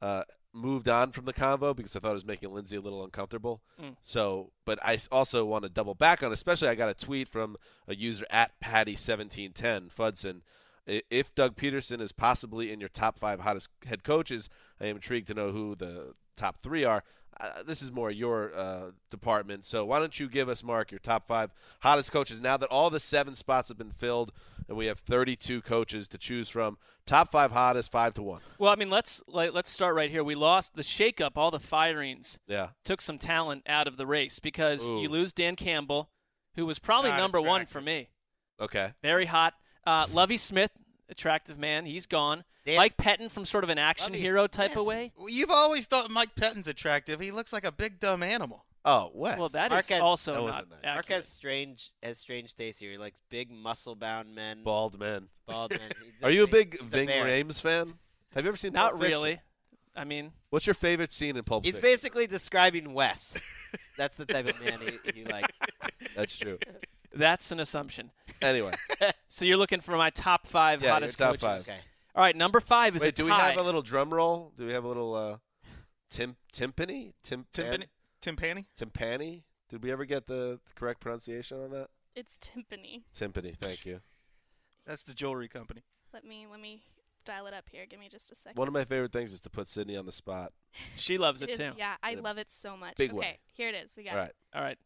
[0.03, 3.05] uh, moved on from the convo because I thought it was making Lindsay a little
[3.05, 3.61] uncomfortable.
[3.81, 3.95] Mm.
[4.03, 6.33] So, but I also want to double back on.
[6.33, 7.55] Especially, I got a tweet from
[7.87, 10.41] a user at Patty1710 Fudson.
[10.85, 14.49] If Doug Pederson is possibly in your top five hottest head coaches,
[14.81, 17.03] I am intrigued to know who the top three are.
[17.39, 20.99] Uh, this is more your uh, department, so why don't you give us, Marc, your
[20.99, 24.31] top five hottest coaches now that all the seven spots have been filled
[24.67, 26.77] and we have 32 coaches to choose from?
[27.05, 28.41] Top five hottest, five to one.
[28.57, 30.23] Well, I mean, let's like, let's start right here.
[30.23, 32.69] We lost the shakeup, all the firings Yeah.
[32.85, 35.01] took some talent out of the race because Ooh.
[35.01, 36.09] you lose Dan Campbell,
[36.55, 38.09] who was probably Not number one for me.
[38.59, 38.93] Okay.
[39.01, 39.53] Very hot.
[39.85, 40.71] Uh, Lovie Smith,
[41.13, 42.43] attractive man, he's gone.
[42.65, 44.79] Dan- Mike Pettine from sort of an action hero type yeah.
[44.79, 45.11] of way.
[45.27, 47.19] You've always thought Mike Pettine's attractive.
[47.19, 48.65] He looks like a big dumb animal.
[48.85, 49.39] Oh, Wes.
[49.39, 50.67] Well, that is Marquez- also That not wasn't.
[50.83, 52.91] Marc has strange, has strange taste here.
[52.91, 55.27] He likes big, muscle-bound men, bald men.
[55.45, 55.79] bald men.
[56.03, 57.25] He's Are you a big he's Ving bear.
[57.25, 57.93] Rhames fan?
[58.35, 58.73] Have you ever seen?
[58.73, 59.21] Not Pulp Fiction?
[59.21, 59.39] really.
[59.95, 61.89] I mean, What's your favorite scene in Pulp He's Fiction?
[61.91, 63.35] basically describing Wes.
[63.97, 65.49] That's the type of man he, he likes.
[66.15, 66.57] That's true.
[67.13, 68.11] That's an assumption.
[68.41, 68.73] Anyway,
[69.27, 71.41] So you're looking for my top five Yeah, your hottest top coaches.
[71.43, 71.59] five.
[71.61, 71.79] Okay.
[72.15, 73.09] All right, number five is a wait.
[73.13, 73.49] a Do we tie.
[73.49, 74.51] have a little drum roll?
[74.57, 75.37] Do we have a little uh,
[76.09, 77.13] tim timpani?
[77.23, 77.85] Tim Timpani?
[78.21, 78.65] Timpani?
[78.79, 79.43] timpani?
[79.69, 81.87] Did we ever get the correct pronunciation on that?
[82.15, 83.01] It's timpani.
[83.17, 83.55] Timpani.
[83.57, 84.01] Thank you.
[84.85, 85.81] That's the jewelry company.
[86.13, 86.83] Let me let me
[87.25, 87.85] dial it up here.
[87.89, 88.59] Give me just a second.
[88.59, 90.51] One of my favorite things is to put Sydney on the spot.
[90.95, 91.71] She loves it, It is- too.
[91.77, 92.95] yeah, I love it so much.
[92.97, 93.39] big okay, way.
[93.53, 93.95] here it is.
[93.97, 94.21] We got All it.
[94.21, 94.31] right.
[94.55, 94.77] All right.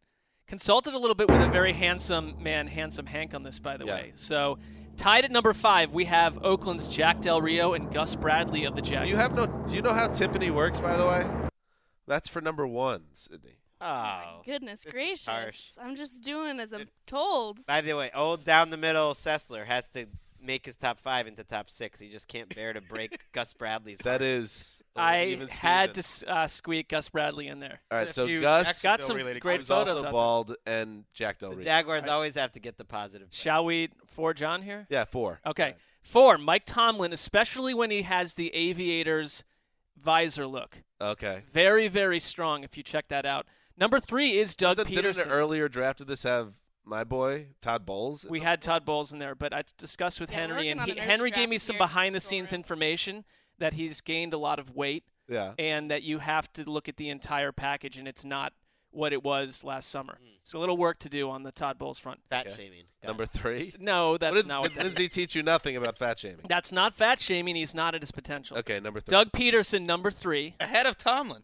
[0.47, 3.85] Consulted a little bit with a very handsome man, handsome Hank, on this, by the
[3.85, 3.95] Yeah.
[3.95, 4.11] way.
[4.15, 4.57] So
[4.97, 8.81] Tied at number five, we have Oakland's Jack Del Rio and Gus Bradley of the
[8.81, 9.09] Jaguars.
[9.09, 9.45] You have no.
[9.45, 11.49] Do you know how timpani works, by the way?
[12.07, 13.59] That's for number one, Sydney.
[13.79, 13.85] Oh.
[13.85, 15.77] oh goodness This is gracious.
[15.79, 17.63] I'm just doing as I'm told.
[17.67, 20.07] By the way, old down the middle Sessler has to
[20.41, 21.99] make his top five into top six.
[21.99, 23.99] He just can't bear to break Gus Bradley's.
[23.99, 24.21] That heart.
[24.23, 24.83] is.
[24.95, 26.33] I even had to Steven.
[26.33, 27.81] s- uh, squeak Gus Bradley in there.
[27.91, 31.51] All right, so few Gus Got some Jacksonville-related great photos also bald and Jack Del
[31.51, 31.63] The Rio.
[31.65, 33.27] Jaguars always have to get the positive.
[33.31, 34.87] Shall we for John here?
[34.89, 35.39] yeah, four.
[35.45, 35.75] Okay.
[36.01, 39.43] Four, Mike Tomlin, especially when he has the aviator's
[40.01, 40.83] visor look.
[41.01, 41.41] Okay.
[41.53, 43.45] Very, very strong if you check that out.
[43.77, 46.53] Number three is Doug Doesn't- Didn't an earlier draft of this have
[46.87, 48.25] my boy Todd Bowles?
[48.29, 50.97] We had Todd Bowles in there, but I discussed with Yeah, Henry, and he, an
[50.97, 53.25] Henry gave me some behind the scenes information
[53.59, 55.53] that he's gained a lot of weight yeah.
[55.59, 58.53] and that you have to look at the entire package, and it's not
[58.91, 60.17] what it was last summer.
[60.19, 60.27] Hmm.
[60.43, 62.21] So a little work to do on the Todd Bowles front.
[62.29, 62.55] Fat Okay.
[62.55, 62.83] shaming.
[63.01, 63.73] Got Number three.
[63.79, 64.97] No, that's What did, not what did that is.
[64.97, 66.45] Lindsay teach you nothing about fat shaming?
[66.47, 67.55] That's not fat shaming.
[67.55, 68.57] He's not at his potential.
[68.57, 69.11] Okay, number three.
[69.11, 70.55] Doug Pederson, number three.
[70.59, 71.43] Ahead of Tomlin.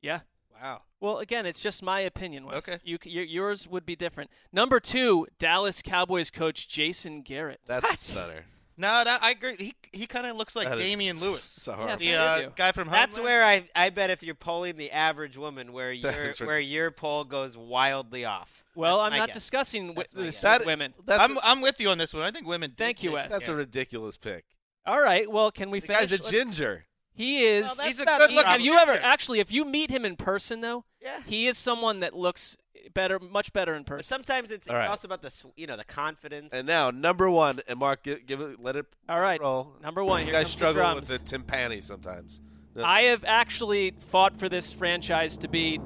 [0.00, 0.20] Yeah.
[0.62, 0.82] Wow.
[1.00, 2.46] Well, again, it's just my opinion.
[2.46, 2.56] Wes.
[2.68, 2.78] Okay.
[2.84, 4.30] You, c- yours would be different.
[4.52, 7.60] Number two, Dallas Cowboys coach Jason Garrett.
[7.66, 8.44] That's a stunner.
[8.76, 9.54] No, that, I agree.
[9.56, 12.72] He he kind of looks like That is Damian Lewis, So Yeah, the uh, guy
[12.72, 16.58] from That's where I I bet if you're polling the average woman, where your where
[16.58, 18.64] your poll goes wildly off.
[18.74, 19.34] Well, That's I'm not guess.
[19.34, 20.58] discussing wi- That's my this guess.
[20.58, 20.94] with That- women.
[21.04, 22.24] That's, I'm a, I'm with you on this one.
[22.24, 22.72] I think women.
[22.76, 23.30] Thank you, Wes.
[23.30, 24.44] that's a ridiculous pick.
[24.86, 25.30] All right.
[25.30, 26.00] Well, can we The finish?
[26.00, 26.86] guy's a Let's- ginger.
[27.14, 27.64] He is.
[27.78, 29.40] Well, He's a good looking have you ever actually?
[29.40, 31.20] If you meet him in person, though, Yeah.
[31.24, 32.56] he is someone that looks
[32.92, 34.04] better, much better in But person.
[34.04, 34.82] sometimes it's, All right.
[34.84, 36.52] it's also about the you know the confidence.
[36.52, 39.40] And now number one, and Marc, give, give it, let it All right.
[39.40, 39.74] roll.
[39.82, 40.20] Number one.
[40.20, 42.40] You Here guys comes the struggle with the timpani sometimes.
[42.74, 42.84] No.
[42.84, 45.78] I have actually fought for this franchise to be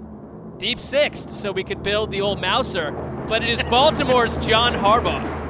[0.56, 2.90] deep sixth so we could build the old Mouser,
[3.28, 5.47] but it is Baltimore's John Harbaugh.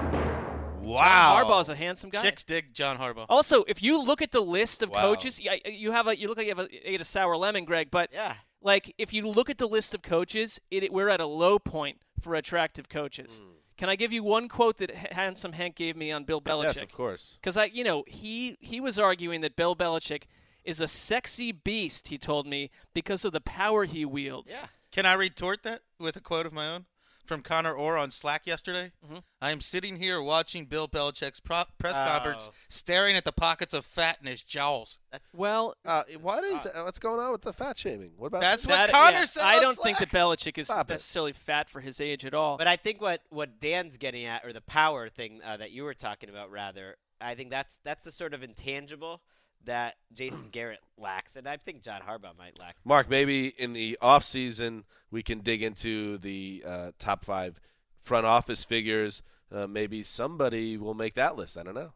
[0.88, 1.42] Wow.
[1.42, 2.22] John Harbaugh's a handsome guy.
[2.22, 3.26] Chicks dig John Harbaugh.
[3.28, 5.02] Also, if you look at the list of Wow.
[5.02, 7.90] coaches, you have a you look like you have a, ate a sour lemon, Gregg.
[7.90, 8.34] But yeah.
[8.62, 11.98] like if you look at the list of coaches, it, we're at a low point
[12.20, 13.40] for attractive coaches.
[13.42, 13.50] Hmm.
[13.76, 16.64] Can I give you one quote that handsome Hank gave me on Bill Belichick?
[16.64, 17.34] Yes, of course.
[17.40, 20.24] Because I, you know, he he was arguing that Bill Belichick
[20.64, 22.08] is a sexy beast.
[22.08, 24.52] He told me because of the power he wields.
[24.52, 24.66] Yeah.
[24.90, 26.86] Can I retort that with a quote of my own
[27.28, 28.90] from Connor Orr on Slack yesterday?
[29.06, 29.22] Mhm.
[29.40, 32.54] I am sitting here watching Bill Belichick's pro- press conference, Oh.
[32.68, 34.98] staring at the pockets of fat in his jowls.
[35.12, 38.12] That's Well, Uh, what is what's going on with the fat shaming?
[38.16, 40.66] What about That's what that- Connor yeah, said I on don't think that Belichick is
[40.66, 40.94] Stop it.
[40.94, 42.56] necessarily fat for his age at all.
[42.56, 45.84] But I think what, what Dan's getting at, or the power thing uh, that you
[45.84, 49.22] were talking about, rather, I think that's that's the sort of intangible
[49.64, 52.76] that Jason Garrett lacks, and I think John Harbaugh might lack.
[52.84, 53.08] Marc?
[53.10, 57.60] Maybe in the off season we can dig into the uh, top five
[58.00, 59.22] front office figures.
[59.50, 61.56] Uh, maybe somebody will make that list.
[61.56, 61.92] I don't know.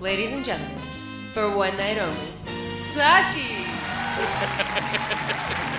[0.00, 0.78] Ladies and gentlemen,
[1.32, 2.18] for one night only,
[2.92, 3.64] Sashi!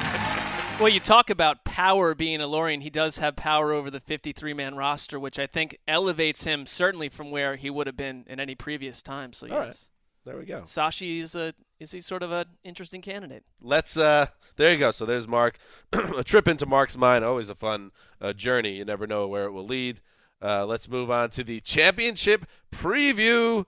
[0.79, 2.79] Well, you talk about power being alluring.
[2.79, 7.09] He does have power over the 53 man roster, which I think elevates him certainly
[7.09, 9.33] from where he would have been in any previous time.
[9.33, 9.53] So, yes.
[9.53, 9.89] All right.
[10.25, 10.61] There we go.
[10.61, 13.43] Sashi is a is he sort of an interesting candidate?
[13.61, 13.97] Let's.
[13.97, 14.27] Uh,
[14.57, 14.91] there you go.
[14.91, 15.57] So there's Marc.
[15.93, 17.23] a trip into Marc's mind.
[17.23, 18.77] Always a fun uh, journey.
[18.77, 20.01] You never know where it will lead.
[20.41, 23.65] Uh, let's move on to the championship preview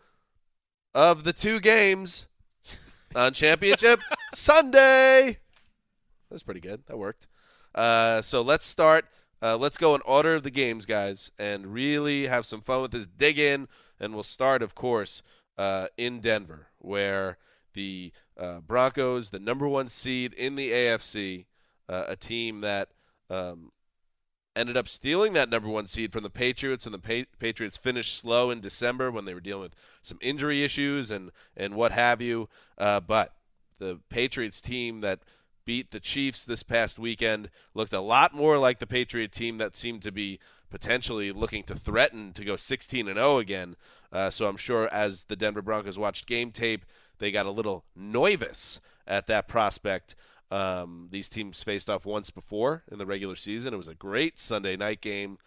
[0.94, 2.28] of the two games
[3.16, 4.00] on championship
[4.34, 5.38] Sunday.
[6.30, 6.84] That's pretty good.
[6.88, 7.28] That worked.
[7.74, 9.06] Uh, so let's start.
[9.42, 12.92] Uh, let's go in order of the games, guys, and really have some fun with
[12.92, 13.08] this.
[13.08, 13.68] Dig in,
[14.00, 15.24] and we'll start, of course,
[15.58, 17.38] uh, in Denver, where
[17.74, 21.46] the uh, Broncos, the number one seed in the AFC,
[21.88, 22.90] uh, a team that
[23.30, 23.72] um,
[24.56, 28.18] ended up stealing that number one seed from the Patriots, and the pa- Patriots finished
[28.18, 32.22] slow in December when they were dealing with some injury issues and and what have
[32.22, 32.50] you.
[32.78, 33.34] Uh, but
[33.80, 35.20] the Patriots team that
[35.66, 39.76] beat the Chiefs this past weekend looked a lot more like the Patriot team that
[39.76, 40.40] seemed to be
[40.72, 43.76] potentially looking to threaten to go 16 and 0 again.
[44.12, 46.86] Uh, so I'm sure as the Denver Broncos watched game tape,
[47.20, 50.16] they got a little nervous at that prospect.
[50.50, 53.74] Um, these teams faced off once before in the regular season.
[53.74, 55.38] It was a great Sunday night game,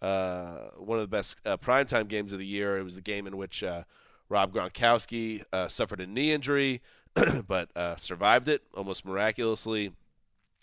[0.00, 2.78] uh, one of the best uh, primetime games of the year.
[2.78, 3.82] It was the game in which uh,
[4.28, 6.82] Rob Gronkowski uh, suffered a knee injury,
[7.46, 9.92] but uh, survived it almost miraculously.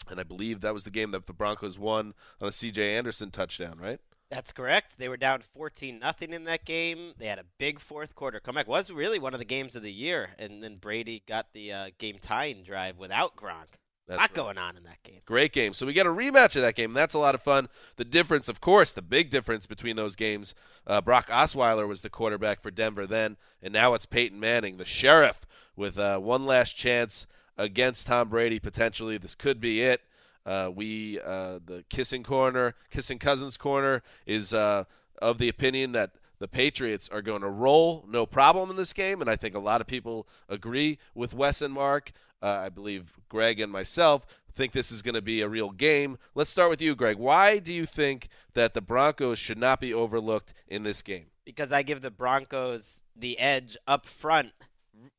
[0.09, 2.95] And I believe that was the game that the Broncos won on a C.J.
[2.95, 3.99] Anderson touchdown, right?
[4.31, 4.97] That's correct.
[4.97, 7.13] They were down 14 nothing in that game.
[7.17, 8.65] They had a big fourth quarter comeback.
[8.65, 11.89] Was really one of the games of the year, and then Brady got the uh,
[11.97, 13.77] game tying drive without Gronk.
[14.07, 14.33] That's lot right.
[14.33, 15.19] going on in that game.
[15.25, 15.73] Great game.
[15.73, 16.93] So we get a rematch of that game.
[16.93, 17.67] That's a lot of fun.
[17.97, 20.55] The difference, of course, the big difference between those games,
[20.87, 24.85] uh, Brock Osweiler was the quarterback for Denver then, and now it's Peyton Manning, the
[24.85, 29.17] sheriff, with uh, one last chance against Tom Brady potentially.
[29.17, 30.01] This could be it.
[30.45, 34.83] Uh, we, uh, the kissing corner, kissing cousins corner, is uh,
[35.21, 39.21] of the opinion that the Patriots are going to roll, no problem in this game,
[39.21, 42.11] and I think a lot of people agree with Wes and Marc.
[42.41, 46.17] Uh, I believe Gregg and myself think this is going to be a real game.
[46.35, 47.17] Let's start with you, Gregg.
[47.17, 51.27] Why do you think that the Broncos should not be overlooked in this game?
[51.45, 54.51] because I give the Broncos the edge up front,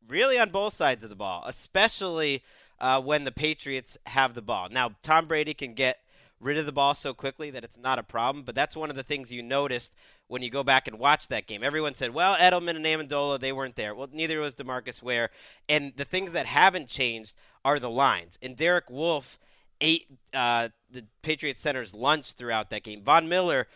[0.08, 2.42] really on both sides of the ball, especially
[2.82, 4.68] uh, when the Patriots have the ball.
[4.68, 5.98] Now, Tom Brady can get
[6.40, 8.96] rid of the ball so quickly that it's not a problem, but that's one of
[8.96, 9.94] the things you noticed
[10.26, 11.62] when you go back and watch that game.
[11.62, 13.94] Everyone said, well, Edelman and Amendola, they weren't there.
[13.94, 15.30] Well, neither was DeMarcus Ware.
[15.68, 18.36] And the things that haven't changed are the lines.
[18.42, 19.38] And Derek Wolfe
[19.80, 23.04] ate uh, the Patriots center's lunch throughout that game.
[23.04, 23.68] Von Miller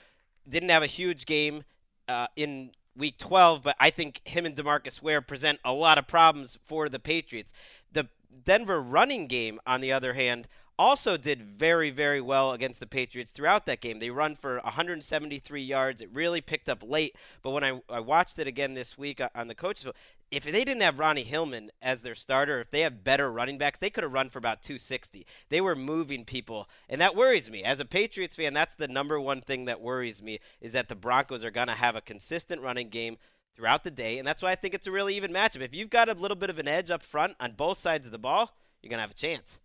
[0.49, 1.63] didn't have a huge game
[2.09, 6.09] uh, in week 12, but I think him and DeMarcus Ware present a lot of
[6.09, 7.53] problems for the Patriots.
[7.93, 8.09] The
[8.45, 13.33] Denver running game, on the other hand, also did very, very well against the Patriots
[13.33, 13.99] throughout that game.
[13.99, 16.01] They run for 173 yards.
[16.01, 19.29] It really picked up late, but when I, I watched it again this week uh,
[19.35, 19.91] on the coaches,
[20.31, 23.79] if they didn't have Ronnie Hillman as their starter, if they have better running backs,
[23.79, 25.25] they could have run for about 260.
[25.51, 27.63] They were moving people, and that worries me.
[27.63, 30.97] As a Patriots fan, that's the number one thing that worries me is that the
[30.97, 33.19] Broncos are going to have a consistent running game
[33.57, 35.63] throughout the day, and that's why I think it's a really even matchup.
[35.63, 38.13] If you've got a little bit of an edge up front on both sides of
[38.13, 39.59] the ball, you're going to have a chance.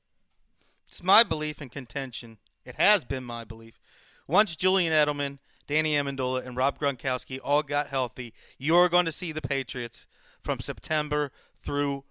[0.88, 2.38] It's my belief and contention.
[2.65, 3.80] It has been my belief.
[4.27, 9.32] Once Julian Edelman, Danny Amendola, and Rob Gronkowski all got healthy, you're going to see
[9.32, 10.06] the Patriots
[10.41, 12.04] from September through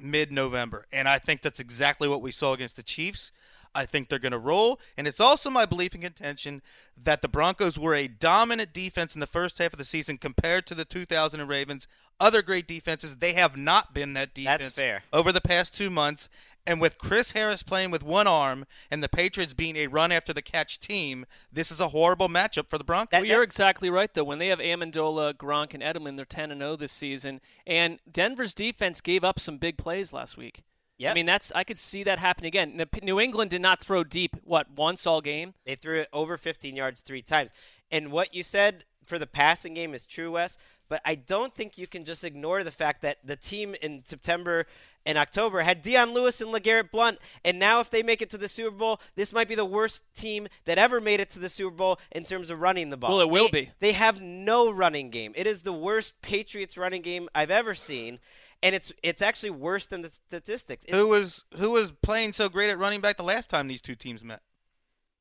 [0.00, 3.30] mid-November, and I think that's exactly what we saw against the Chiefs.
[3.74, 6.62] I think they're going to roll, and it's also my belief and contention
[7.02, 10.66] that the Broncos were a dominant defense in the first half of the season compared
[10.66, 11.86] to the 2000 Ravens.
[12.20, 15.02] Other great defenses, they have not been that defense That's fair.
[15.12, 16.28] over the past two months.
[16.66, 20.32] And with Chris Harris playing with one arm and the Patriots being a run after
[20.32, 23.18] the catch team, this is a horrible matchup for the Broncos.
[23.20, 24.24] Well, you're exactly right, though.
[24.24, 27.40] When they have Amendola, Gronk, and Edelman, they're 10 and 0 this season.
[27.66, 30.62] And Denver's defense gave up some big plays last week.
[30.98, 31.10] Yep.
[31.10, 32.80] I mean, that's I could see that happen again.
[33.02, 35.54] New England did not throw deep, what, once all game?
[35.66, 37.50] They threw it over 15 yards three times.
[37.90, 40.56] And what you said for the passing game is true, Wes,
[40.88, 44.66] but I don't think you can just ignore the fact that the team in September
[45.06, 47.18] and October had Dion Lewis and LeGarrette Blunt.
[47.44, 50.02] And now, if they make it to the Super Bowl, this might be the worst
[50.14, 53.10] team that ever made it to the Super Bowl in terms of running the ball.
[53.10, 53.70] Well, it will They- be.
[53.80, 55.32] They have no running game.
[55.36, 58.18] It is the worst Patriots running game I've ever seen.
[58.64, 60.84] And it's it's actually worse than the statistics.
[60.86, 63.80] It's- who was who was playing so great at running back the last time these
[63.82, 64.40] two teams met?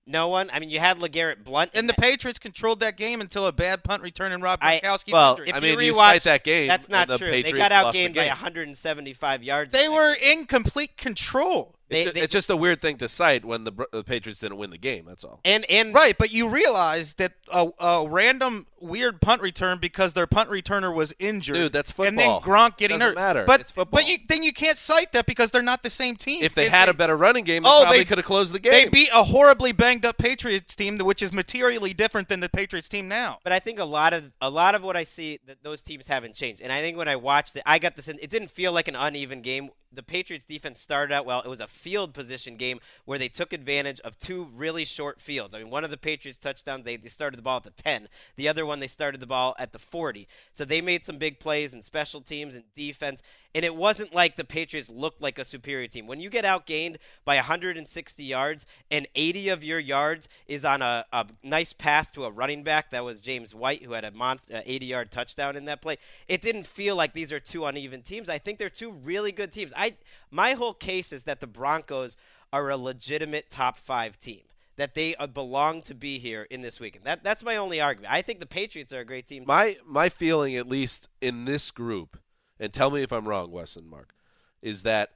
[0.05, 0.49] no one.
[0.51, 1.71] I mean, you had LeGarrette Blunt.
[1.73, 5.13] And the Patriots controlled that game until a bad punt return and Rob I- Gronkowski.
[5.13, 5.53] Well, injury.
[5.53, 7.31] I If mean, you you rewatch cite that game, That's not the true.
[7.31, 9.71] they got lost the outgained by 175 yards.
[9.73, 11.75] they were in complete control.
[11.89, 14.39] They- it's, ju- they- it's just a weird thing to cite when the, the Patriots
[14.39, 15.05] didn't win the game.
[15.05, 15.41] That's all.
[15.45, 20.27] and and Right, but you realize that a, a random weird punt return because their
[20.27, 21.55] punt returner was injured.
[21.55, 22.07] Dude, that's football.
[22.07, 22.55] And then football.
[22.55, 23.15] Gronk getting Doesn't hurt.
[23.15, 23.45] matter.
[23.45, 23.99] But It's football.
[24.01, 26.43] but you, then you can't cite that because they're not the same team.
[26.43, 28.59] If they had a better running game, they Oh, probably they- could have closed the
[28.59, 28.71] game.
[28.71, 32.89] They beat a horribly banged up Patriots team, which is materially different than the Patriots
[32.89, 33.39] team now.
[33.43, 36.07] But I think a lot of a lot of what I see that those teams
[36.07, 36.61] haven't changed.
[36.61, 38.07] And I think when I watched it, I got this.
[38.07, 39.69] It didn't feel like an uneven game.
[39.95, 41.41] The Patriots defense started out well.
[41.41, 45.53] It was a field position game where they took advantage of two really short fields.
[45.53, 48.07] I mean, one of the Patriots touchdowns they, they started the ball at the 10.
[48.35, 50.27] The other one they started the ball at the 40.
[50.53, 53.21] So they made some big plays in special teams and defense.
[53.55, 56.07] And it wasn't like the Patriots looked like a superior team.
[56.07, 61.05] When you get outgained by 160 yards and 80 of your yards is on a,
[61.13, 64.63] a nice path to a running back, that was James White, who had a monster
[64.65, 68.29] 80 yard touchdown in that play, it didn't feel like these are two uneven teams.
[68.29, 69.73] I think they're two really good teams.
[69.75, 69.95] I
[70.31, 72.17] My whole case is that the Broncos
[72.51, 74.41] are a legitimate top five team.
[74.75, 77.05] That they uh, belong to be here in this weekend.
[77.05, 78.11] That that's my only argument.
[78.11, 79.43] I think the Patriots are a great team.
[79.45, 82.17] my my feeling, at least in this group,
[82.63, 84.13] and tell me if I'm wrong, Wes and Marc,
[84.61, 85.09] is that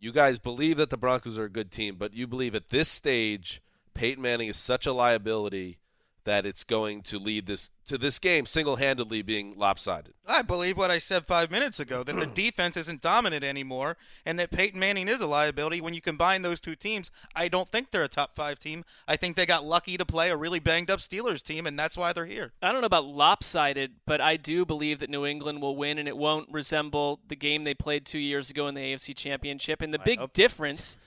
[0.00, 2.88] you guys believe that the Broncos are a good team, but you believe at this
[2.88, 3.62] stage
[3.94, 5.78] Peyton Manning is such a liability
[6.28, 10.12] that it's going to lead this to this game single-handedly being lopsided.
[10.26, 14.38] I believe what I said five minutes ago that the defense isn't dominant anymore, and
[14.38, 15.80] that Peyton Manning is a liability.
[15.80, 18.84] When you combine those two teams, I don't think they're a top five team.
[19.08, 21.96] I think they got lucky to play a really banged up Steelers team, and that's
[21.96, 22.52] why they're here.
[22.60, 26.06] I don't know about lopsided, but I do believe that New England will win, and
[26.06, 29.80] it won't resemble the game they played two years ago in the AFC Championship.
[29.80, 30.98] And the big difference,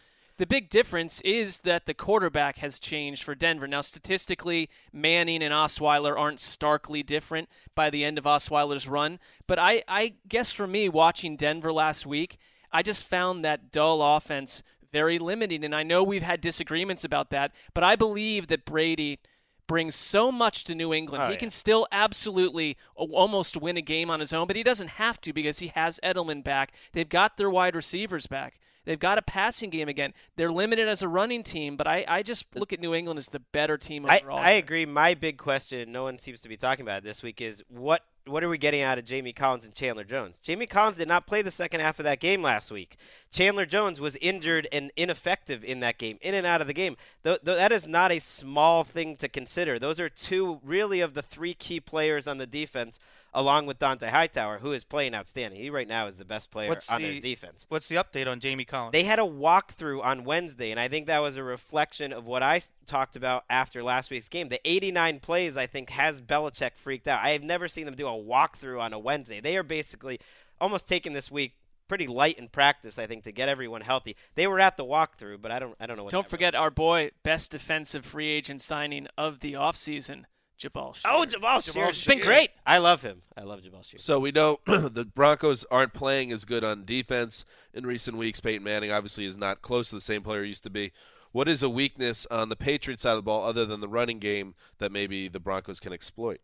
[0.41, 3.67] The big difference is that the quarterback has changed for Denver.
[3.67, 9.19] Now, statistically, Manning and Osweiler aren't starkly different by the end of Osweiler's run.
[9.45, 12.39] But I, I guess for me, watching Denver last week,
[12.71, 15.63] I just found that dull offense very limiting.
[15.63, 19.19] And I know we've had disagreements about that, but I believe that Brady
[19.67, 21.23] brings so much to New England.
[21.23, 21.39] Oh, he yeah.
[21.39, 25.21] can still absolutely uh, almost win a game on his own, but he doesn't have
[25.21, 26.73] to because he has Edelman back.
[26.93, 28.55] They've got their wide receivers back.
[28.85, 30.13] They've got a passing game again.
[30.35, 33.27] They're limited as a running team, but I, I just look at New England as
[33.27, 34.39] the better team I, overall.
[34.39, 34.85] I agree.
[34.85, 38.03] My big question, no one seems to be talking about it this week, is what
[38.27, 40.39] what are we getting out of Jamie Collins and Chandler Jones?
[40.39, 42.97] Jamie Collins did not play the second half of that game last week.
[43.31, 46.97] Chandler Jones was injured and ineffective in that game, in and out of the game.
[47.23, 49.79] Th- th- that is not a small thing to consider.
[49.79, 52.99] Those are two, really, of the three key players on the defense,
[53.33, 55.59] along with Dont'a Hightower, who is playing outstanding.
[55.59, 57.65] He right now is the best player What's on the their defense.
[57.69, 58.91] What's the update on Jamie Collins?
[58.91, 62.43] They had a walkthrough on Wednesday, and I think that was a reflection of what
[62.43, 64.49] I talked about after last week's game.
[64.49, 67.23] The 89 plays, I think, has Belichick freaked out.
[67.23, 69.39] I have never seen them do a walkthrough on a Wednesday.
[69.39, 70.19] They are basically
[70.59, 71.55] almost taking this week
[71.87, 74.15] pretty light in practice, I think, to get everyone healthy.
[74.35, 76.11] They were at the walkthrough, but I don't, I don't know what.
[76.11, 80.23] Don't that forget our boy, best defensive free agent signing of the offseason,
[80.61, 81.11] Jabaal Sheard.
[81.11, 81.89] Oh, Jabaal Sheard.
[81.89, 82.51] It's been great.
[82.65, 83.21] I love him.
[83.37, 84.01] I love Jabaal Sheard.
[84.01, 88.39] So we know the Broncos aren't playing as good on defense in recent weeks.
[88.39, 90.91] Peyton Manning obviously is not close to the same player he used to be.
[91.31, 94.19] What is a weakness on the Patriots side of the ball other than the running
[94.19, 96.41] game that maybe the Broncos can exploit?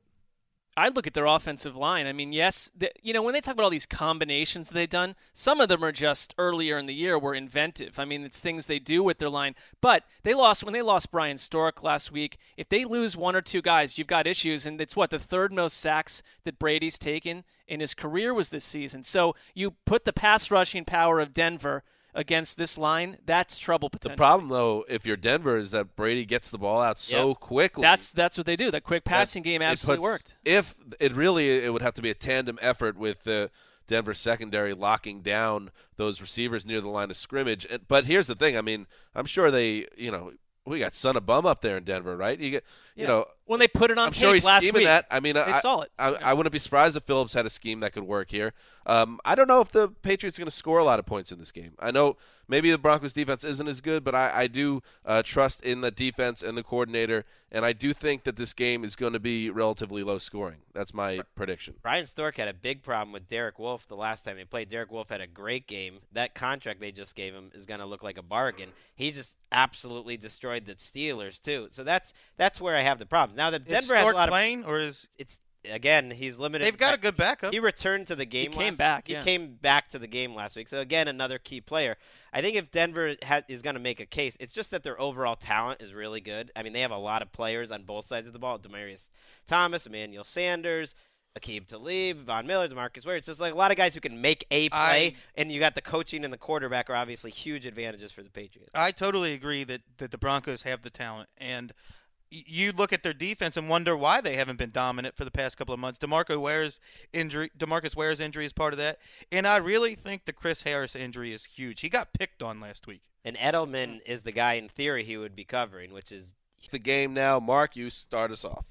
[0.77, 2.05] I look at their offensive line.
[2.05, 5.15] I mean, yes, the, you know when they talk about all these combinations they've done,
[5.33, 7.97] some of them are just earlier in the year were inventive.
[7.97, 9.55] I mean, it's things they do with their line.
[9.81, 12.37] But they lost when they lost Bryan Stork last week.
[12.57, 15.51] If they lose one or two guys, you've got issues, and it's what the third
[15.51, 19.03] most sacks that Brady's taken in his career was this season.
[19.03, 21.83] So you put the pass rushing power of Denver
[22.17, 26.49] against this line, that's trouble The problem, though, if you're Denver, is that Brady gets
[26.49, 27.39] the ball out so Yep.
[27.39, 27.81] quickly.
[27.83, 28.71] That's that's what they do.
[28.71, 30.33] That quick passing game absolutely puts- worked.
[30.43, 33.51] If it really, it would have to be a tandem effort with the
[33.87, 37.65] Denver secondary locking down those receivers near the line of scrimmage.
[37.69, 40.33] And, but here's the thing: I mean, I'm sure they, you know,
[40.65, 42.37] we got son of bum up there in Denver, right?
[42.39, 42.65] You get,
[42.95, 45.07] you know, when they put it on I'm tape sure he's last scheming week, that.
[45.09, 45.91] I mean, they I, saw it.
[45.97, 48.53] I, I wouldn't be surprised if Phillips had a scheme that could work here.
[48.85, 51.31] Um, I don't know if the Patriots are going to score a lot of points
[51.31, 51.73] in this game.
[51.79, 52.17] I know
[52.47, 55.91] maybe the Broncos defense isn't as good, but I, I do uh, trust in the
[55.91, 59.49] defense and the coordinator, and I do think that this game is going to be
[59.49, 60.59] relatively low scoring.
[60.73, 61.75] That's my prediction.
[61.81, 64.69] Bryan Stork had a big problem with Derek Wolfe the last time they played.
[64.69, 65.99] Derek Wolfe had a great game.
[66.13, 68.69] That contract they just gave him is going to look like a bargain.
[68.95, 71.67] He just absolutely destroyed the Steelers too.
[71.71, 73.36] So that's that's where I have the problems.
[73.37, 76.65] Now that Is Denver has a lot of playing, or is it's again he's limited.
[76.65, 77.53] They've got a good backup.
[77.53, 78.51] He returned to the game.
[78.51, 79.21] came last- back, He yeah.
[79.21, 80.67] came back to the game last week.
[80.67, 81.95] So again, another key player.
[82.33, 84.99] I think if Denver ha- is going to make a case, it's just that their
[84.99, 86.51] overall talent is really good.
[86.55, 89.09] I mean, they have a lot of players on both sides of the ball: Demaryius
[89.45, 90.95] Thomas, Emmanuel Sanders.
[91.37, 93.15] Aqib Talib, Von Miller, DeMarcus Ware.
[93.17, 95.59] It's just like a lot of guys who can make a play, I- and you
[95.59, 98.71] got the coaching and the quarterback are obviously huge advantages for the Patriots.
[98.73, 101.96] I totally agree that, that the Broncos have the talent, and y-
[102.29, 105.57] you look at their defense and wonder why they haven't been dominant for the past
[105.57, 105.99] couple of months.
[105.99, 106.79] Demarco Ware's
[107.13, 108.99] injury, DeMarcus Ware's injury is part of that,
[109.31, 111.81] and I really think the Chris Harris injury is huge.
[111.81, 113.01] He got picked on last week.
[113.27, 116.33] And Edelman is the guy in theory he would be covering, which is
[116.71, 118.65] The game now, Marc, you start us off.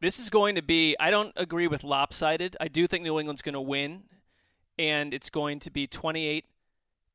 [0.00, 2.56] This is going to be, I don't agree with lopsided.
[2.60, 4.04] I do think New England's going to win,
[4.78, 6.46] and it's going to be 28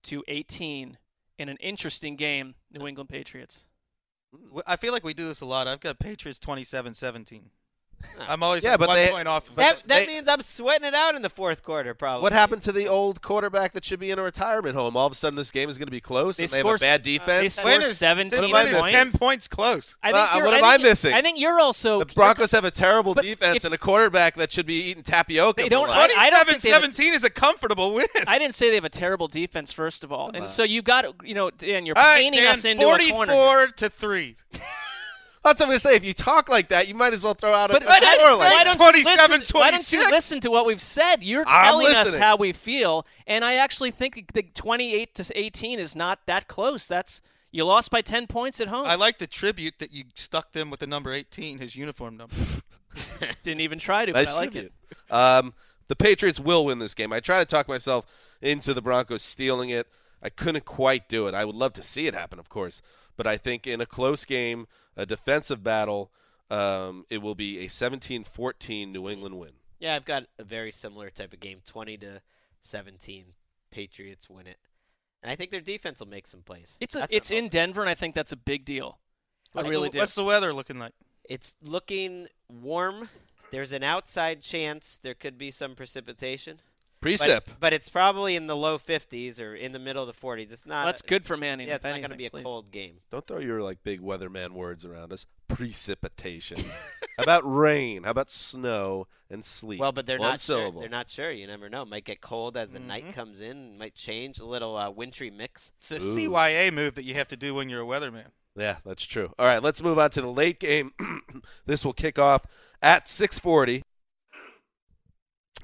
[0.03, 0.97] to 18
[1.39, 3.67] in an interesting game, New England Patriots.
[4.65, 5.67] I feel like we do this a lot.
[5.67, 7.41] I've got Patriots 27-17.
[8.27, 9.47] I'm always Yeah, but one they- point off.
[9.47, 12.23] but that, that they- means I'm sweating it out in the fourth quarter, probably.
[12.23, 14.95] What happened to the old quarterback that should be in a retirement home?
[14.95, 16.63] All of a sudden, this game is going to be close, They and they have
[16.63, 17.53] score a bad s- they defense.
[17.55, 19.95] score 17 What am I When is ten points close?
[20.03, 21.13] I think you're, what I am think I missing?
[21.13, 21.99] I think you're also.
[21.99, 25.61] The Broncos have a terrible defense if- and a quarterback that should be eating tapioca.
[25.61, 26.11] They don't- life.
[26.17, 28.07] I- I don't think they have a- 27-17 is a comfortable win.
[28.27, 30.31] I didn't say they have a terrible defense, first of all.
[30.33, 33.09] And so you've got, you know, Dan, you're All right, painting Dan, us into a
[33.09, 33.33] corner.
[33.33, 34.35] 44 to 3.
[35.43, 35.95] That's what I'm going to say.
[35.95, 37.99] If you talk like that, you might as well throw out a, But a why
[37.99, 38.77] score don't, like why that.
[38.77, 41.17] don't you listen, why don't you listen to what we've said?
[41.21, 45.79] You're I'm telling us how we feel, and I actually think the 28 to 18
[45.79, 46.87] is not that close.
[46.87, 47.21] That's
[47.51, 48.85] you lost by 10 points at home.
[48.87, 52.35] I like the tribute that you stuck them with the number 18, his uniform number.
[53.43, 54.71] Didn't even try to, Nice but I like it.
[55.11, 55.53] Um,
[55.87, 57.13] the Patriots will win this game.
[57.13, 58.05] I tried to talk myself
[58.41, 59.87] into the Broncos stealing it.
[60.21, 61.35] I couldn't quite do it.
[61.35, 62.81] I would love to see it happen, of course,
[63.15, 66.11] but I think in a close game, a defensive battle,
[66.49, 69.51] um, it will be a 17-14 New England win.
[69.79, 72.21] Yeah, I've got a very similar type of game, 20 to
[72.61, 73.25] 17.
[73.71, 74.57] Patriots win it.
[75.23, 76.77] and I think their defense will make some plays.
[76.79, 78.99] It's a, That's it's in Denver, and I think that's a big deal.
[79.55, 79.99] I What's really the, do.
[79.99, 80.93] What's the weather looking like?
[81.27, 83.09] It's looking warm.
[83.51, 86.59] There's an outside chance there could be some precipitation.
[87.03, 87.45] Precip.
[87.45, 90.51] But, but it's probably in the low 50s or in the middle of the 40s.
[90.51, 90.85] It's not.
[90.85, 91.67] That's good for Manning.
[91.67, 92.43] Yeah, it's if not going to be a please.
[92.43, 92.95] cold game.
[93.11, 95.25] Don't throw your like big weatherman words around us.
[95.47, 96.57] Precipitation.
[97.17, 98.03] How about rain?
[98.03, 99.79] How about snow and sleet?
[99.79, 100.71] Well, but they're One not sure.
[100.71, 101.31] They're not sure.
[101.31, 101.85] You never know.
[101.85, 102.87] Might get cold as the Mm-hmm.
[102.87, 103.77] night comes in.
[103.77, 105.71] Might change a little uh, wintry mix.
[105.79, 106.15] It's a Ooh.
[106.29, 108.27] CYA move that you have to do when you're a weatherman.
[108.55, 109.31] Yeah, that's true.
[109.39, 110.91] All right, let's move on to the late game.
[111.65, 112.45] this will kick off
[112.81, 113.81] at 6:40.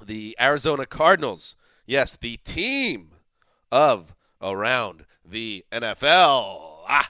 [0.06, 1.56] The Arizona Cardinals.
[1.86, 3.12] Yes, the team
[3.72, 6.84] of around the NFL.
[6.88, 7.10] Ah.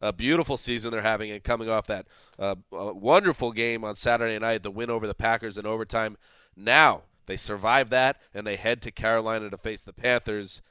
[0.00, 2.06] A beautiful season they're having, and coming off that
[2.38, 6.16] uh, wonderful game on Saturday night, the win over the Packers in overtime.
[6.56, 10.62] Now they survive that, and they head to Carolina to face the Panthers.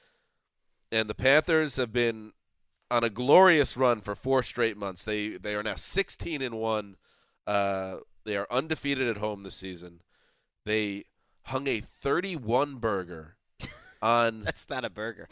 [0.91, 2.32] And the Panthers have been
[2.89, 5.03] on a glorious run for four straight months.
[5.03, 6.95] They they are now 16 and one.
[7.47, 10.01] Uh, they are undefeated at home this season.
[10.65, 11.05] They
[11.43, 13.37] hung a 31 burger
[14.01, 14.41] on.
[14.43, 15.29] That's not a burger.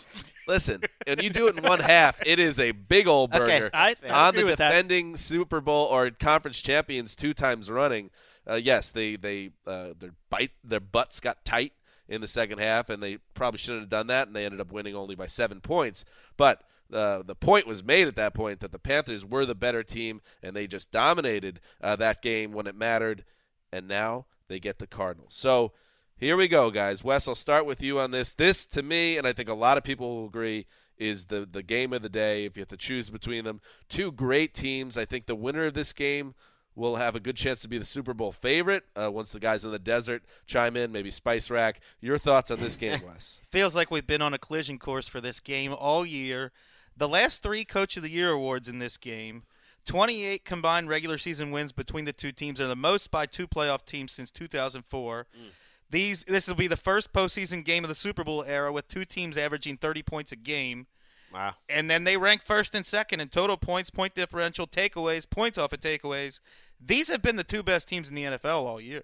[0.48, 3.70] Listen, and you do it in one half, it is a big old Okay, burger
[3.74, 4.70] I- I on agree the with that.
[4.70, 8.12] defending Super Bowl or conference champions two times running.
[8.50, 11.74] Uh, yes, they they uh, their bite their butts got tight
[12.08, 14.72] in the second half, and they probably shouldn't have done that, and they ended up
[14.72, 16.06] winning only by seven points.
[16.38, 16.62] But
[16.92, 20.22] uh, the point was made at that point that the Panthers were the better team,
[20.44, 23.26] and they just dominated uh, that game when it mattered.
[23.72, 25.34] And now they get the Cardinals.
[25.34, 25.74] So
[26.18, 27.04] here we go, guys.
[27.04, 28.34] Wes, I'll start with you on this.
[28.34, 30.66] This, to me, and I think a lot of people will agree,
[30.98, 32.46] is the the game of the day.
[32.46, 33.60] If you have to choose between them,
[33.90, 34.98] two great teams.
[34.98, 36.34] I think the winner of this game
[36.76, 39.64] will have a good chance to be the Super Bowl favorite uh, once the guys
[39.64, 40.92] in the desert chime in.
[40.92, 41.80] Maybe Spice Rack.
[42.02, 43.42] Your thoughts on this game, Wes?
[43.52, 46.52] Feels like we've been on a collision course for this game all year.
[46.98, 49.44] The last three Coach of the Year awards in this game,
[49.86, 53.86] 28 combined regular season wins between the two teams, are the most by two playoff
[53.86, 55.28] teams since 2004.
[55.36, 55.50] Mm.
[55.90, 59.06] These this will be the first postseason game of the Super Bowl era with two
[59.06, 60.88] teams averaging 30 points a game.
[61.34, 61.56] Wow.
[61.70, 65.74] And then they rank first and second in total points, point differential, takeaways, points off
[65.74, 66.40] of takeaways.
[66.84, 69.04] These have been the two best teams in the NFL all year.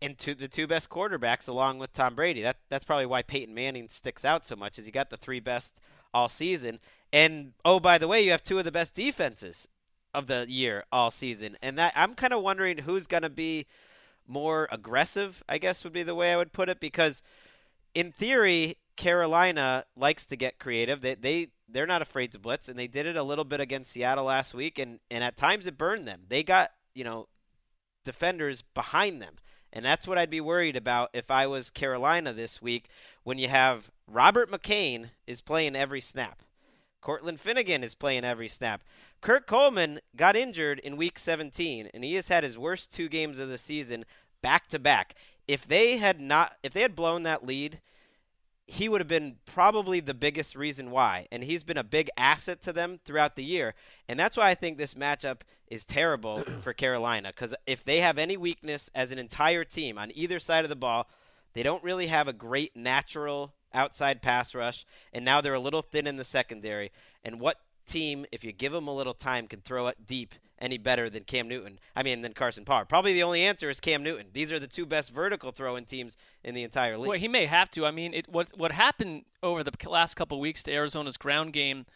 [0.00, 2.42] and two, the two best quarterbacks along with Tom Brady.
[2.42, 4.78] That that's probably why Peyton Manning sticks out so much.
[4.78, 5.80] Is you got the three best
[6.14, 6.78] all season,
[7.12, 9.68] and oh by the way, you have two of the best defenses
[10.14, 11.56] of the year all season.
[11.62, 13.66] And that I'm kind of wondering who's going to be
[14.26, 15.42] more aggressive.
[15.48, 17.22] I guess would be the way I would put it because
[17.94, 21.00] in theory, Carolina likes to get creative.
[21.00, 23.92] They they they're not afraid to blitz, and they did it a little bit against
[23.92, 26.22] Seattle last week, and and at times it burned them.
[26.28, 27.28] They got you know
[28.04, 29.36] defenders behind them.
[29.72, 32.88] And that's what I'd be worried about if I was Carolina this week
[33.22, 36.42] when you have Robert McClain is playing every snap.
[37.00, 38.82] Cortland Finnegan is playing every snap.
[39.20, 43.38] Kurt Coleman got injured in week 17 and he has had his worst two games
[43.38, 44.04] of the season
[44.42, 45.14] back to back.
[45.48, 47.80] If they had not if they had blown that lead,
[48.72, 51.28] he would have been probably the biggest reason why.
[51.30, 53.74] And he's been a big asset to them throughout the year.
[54.08, 57.34] And that's why I think this matchup is terrible for Carolina.
[57.36, 60.76] Because if they have any weakness as an entire team on either side of the
[60.76, 61.06] ball,
[61.52, 64.86] they don't really have a great natural outside pass rush.
[65.12, 66.92] And now they're a little thin in the secondary.
[67.22, 70.78] And what team, if you give them a little time, can throw it deep any
[70.78, 71.78] better than Cam Newton?
[71.96, 72.84] I mean, than Carson Parr.
[72.84, 74.26] Probably the only answer is Cam Newton.
[74.32, 77.08] These are the two best vertical throwing teams in the entire league.
[77.08, 77.86] Well, he may have to.
[77.86, 81.86] I mean, it, what what happened over the last couple weeks to Arizona's ground game,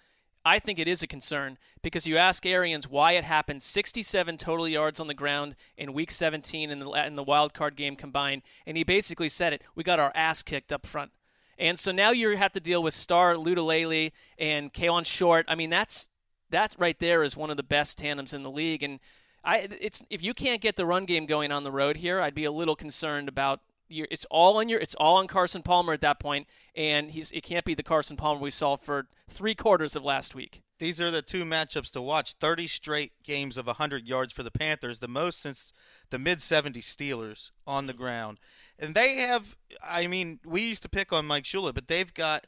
[0.45, 3.63] I think it is a concern because you ask Arians why it happened.
[3.63, 7.77] 67 total yards on the ground in Week 17 in the in the wild card
[7.77, 9.63] game combined, and he basically said it.
[9.75, 11.13] We got our ass kicked up front.
[11.59, 15.47] And so now you have to deal with Star Lotulelei and Kawann Short.
[15.49, 16.11] I mean, that's
[16.51, 18.83] that right there is one of the best tandems in the league.
[18.83, 19.01] And
[19.45, 22.35] I, it's if you can't get the run game going on the road here, I'd
[22.35, 23.61] be a little concerned about.
[23.89, 24.81] Your, it's all on your.
[24.81, 27.31] It's all on Carson Palmer at that point, and he's.
[27.31, 30.61] It can't be the Carson Palmer we saw for three quarters of last week.
[30.81, 32.35] These are the two matchups to watch.
[32.35, 35.73] 30 straight games of 100 yards for the Panthers, the most since
[36.11, 38.41] the mid 70s Steelers on the ground.
[38.79, 42.47] And they have, I mean, we used to pick on Mike Shula, but they've got.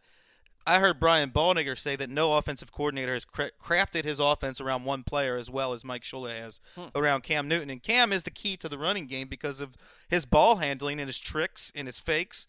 [0.67, 4.85] I heard Brian Baldinger say that no offensive coordinator has cra- crafted his offense around
[4.85, 6.89] one player as well as Mike Shula has Hmm.
[6.95, 7.71] around Cam Newton.
[7.71, 9.79] And Cam is the key to the running game because of
[10.11, 12.47] his ball handling and his tricks and his fakes.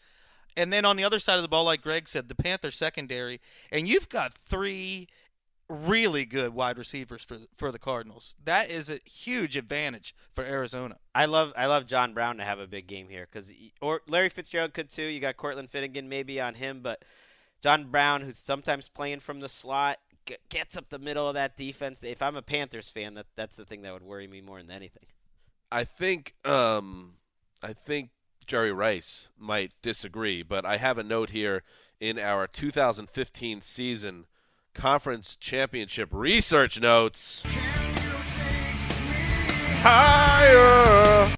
[0.57, 3.39] And then on the other side of the ball, like Gregg said, the Panther secondary.
[3.71, 5.07] And you've got three
[5.69, 8.35] really good wide receivers for for the Cardinals.
[8.43, 10.97] That is a huge advantage for Arizona.
[11.13, 14.29] I love I love John Brown to have a big game here because or Larry
[14.29, 15.03] Fitzgerald could too.
[15.03, 17.03] You got Cortland Finnegan maybe on him, but
[17.61, 21.55] John Brown, who's sometimes playing from the slot, g- gets up the middle of that
[21.55, 21.99] defense.
[22.01, 24.71] If I'm a Panthers fan, that that's the thing that would worry me more than
[24.71, 25.05] anything.
[25.71, 27.13] I think um,
[27.61, 28.09] I think
[28.47, 31.63] Jerry Rice might disagree, but I have a note here
[31.99, 34.25] in our 2015 season
[34.73, 37.43] conference championship research notes.
[39.81, 41.33] Higher.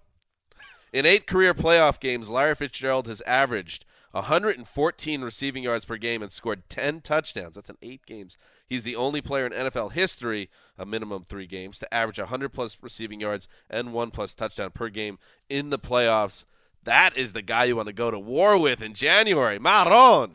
[0.93, 6.31] In eight career playoff games, Larry Fitzgerald has averaged 114 receiving yards per game and
[6.31, 7.55] scored 10 touchdowns.
[7.55, 8.37] That's in eight games.
[8.67, 12.77] He's the only player in NFL history, a minimum three games, to average 100 plus
[12.81, 15.17] receiving yards and one plus touchdown per game
[15.49, 16.45] in the playoffs.
[16.83, 19.59] That is the guy you want to go to war with in January.
[19.59, 20.33] Maron.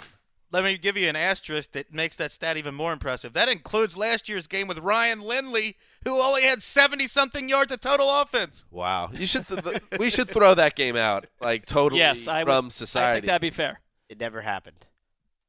[0.56, 3.34] Let me give you an asterisk that makes that stat even more impressive.
[3.34, 5.76] That includes last year's game with Ryan Lindley,
[6.06, 8.64] who only had 70 something yards of total offense.
[8.70, 9.10] Wow.
[9.12, 12.64] You should th- th- we should throw that game out like totally yes, I from
[12.66, 13.10] would, society.
[13.10, 13.82] I think that'd be fair.
[14.08, 14.86] It never happened.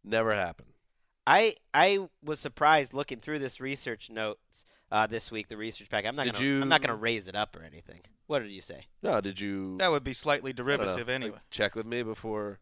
[0.04, 0.74] Never happened.
[1.26, 6.06] I I was surprised looking through this research notes uh, this week, the research pack.
[6.06, 8.02] I'm not Did gonna you- I'm not gonna raise it up or anything.
[8.26, 8.88] What did you say?
[9.02, 11.38] No, did you That would be slightly I don't know, derivative like, anyway.
[11.50, 12.60] check with me before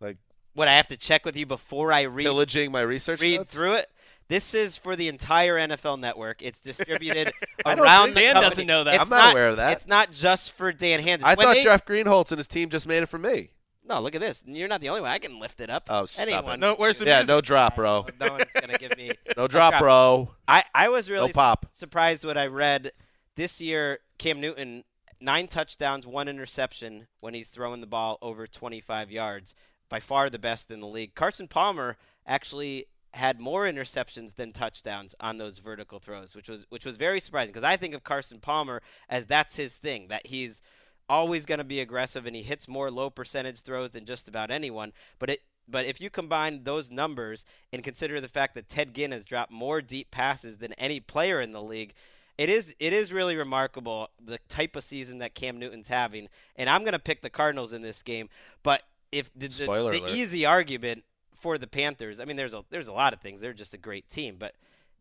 [0.00, 0.16] like
[0.54, 3.54] What I have to check with you before I read pillaging my research read notes?
[3.54, 3.86] through it.
[4.28, 6.42] This is for the entire NFL network.
[6.42, 7.32] It's distributed
[7.66, 8.24] I don't around think the so.
[8.26, 8.50] Dan company.
[8.50, 8.94] doesn't know that.
[9.00, 9.72] It's I'm not aware of that.
[9.72, 11.22] It's not just for Dan Hanzus.
[11.24, 13.50] I When thought they- Jeff Greenholtz and his team just made it for me.
[13.84, 14.44] No, look at this.
[14.46, 15.10] You're not the only one.
[15.10, 15.88] I can lift it up.
[15.90, 16.60] Oh, stop it.
[16.60, 17.28] No, where's the Yeah, music?
[17.28, 18.06] no drop, bro.
[18.20, 20.30] No one's gonna give me No drop, bro.
[20.46, 21.66] I, I was really No pop.
[21.72, 22.92] su- surprised when I read
[23.36, 24.84] this year Cam Newton
[25.20, 29.54] nine touchdowns, one interception when he's throwing the ball over 25 yards,
[29.92, 31.14] by far the best in the league.
[31.14, 36.86] Carson Palmer actually had more interceptions than touchdowns on those vertical throws, which was which
[36.86, 38.80] was very surprising because I think of Carson Palmer
[39.10, 40.62] as that's his thing, that he's
[41.10, 44.50] always going to be aggressive and he hits more low percentage throws than just about
[44.50, 44.94] anyone.
[45.18, 49.12] But it but if you combine those numbers and consider the fact that Ted Ginn
[49.12, 51.92] has dropped more deep passes than any player in the league,
[52.38, 56.28] it is it is really remarkable the type of season that Cam Newton's having.
[56.56, 58.30] And I'm going to pick the Cardinals in this game,
[58.62, 58.80] but
[59.12, 61.04] if the, the, the easy argument
[61.34, 63.40] for the Panthers, I mean there's a there's a lot of things.
[63.40, 64.54] They're just a great team, but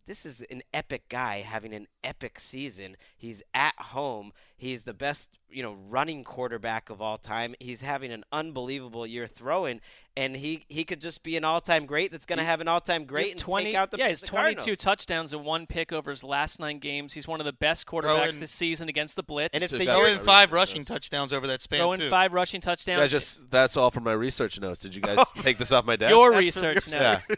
[0.08, 2.98] this is an epic guy having an epic season.
[3.16, 4.34] He's at home.
[4.58, 7.56] He's the best, you know, running quarterback of all time.
[7.60, 9.82] He's having an unbelievable year throwing,
[10.16, 12.12] and he he could just be an all-time great.
[12.12, 14.22] That's going to have an all-time great He's and 20, take out the yeah, he's
[14.22, 14.78] 22 Cardinals.
[14.80, 17.14] touchdowns and one pick over his last nine games.
[17.14, 18.02] He's one of the best quarterbacks
[18.34, 19.54] Throwing- this season against the blitz.
[19.56, 19.86] And it's Too the.
[19.86, 20.16] Throw year.
[20.16, 22.10] in five rushing touchdowns over that span throwing too.
[22.10, 23.00] five rushing touchdowns.
[23.00, 24.80] Yeah, just that's all from my research notes.
[24.82, 26.12] Did you guys take this off my desk?
[26.12, 27.28] your That's research notes.
[27.30, 27.36] Yeah.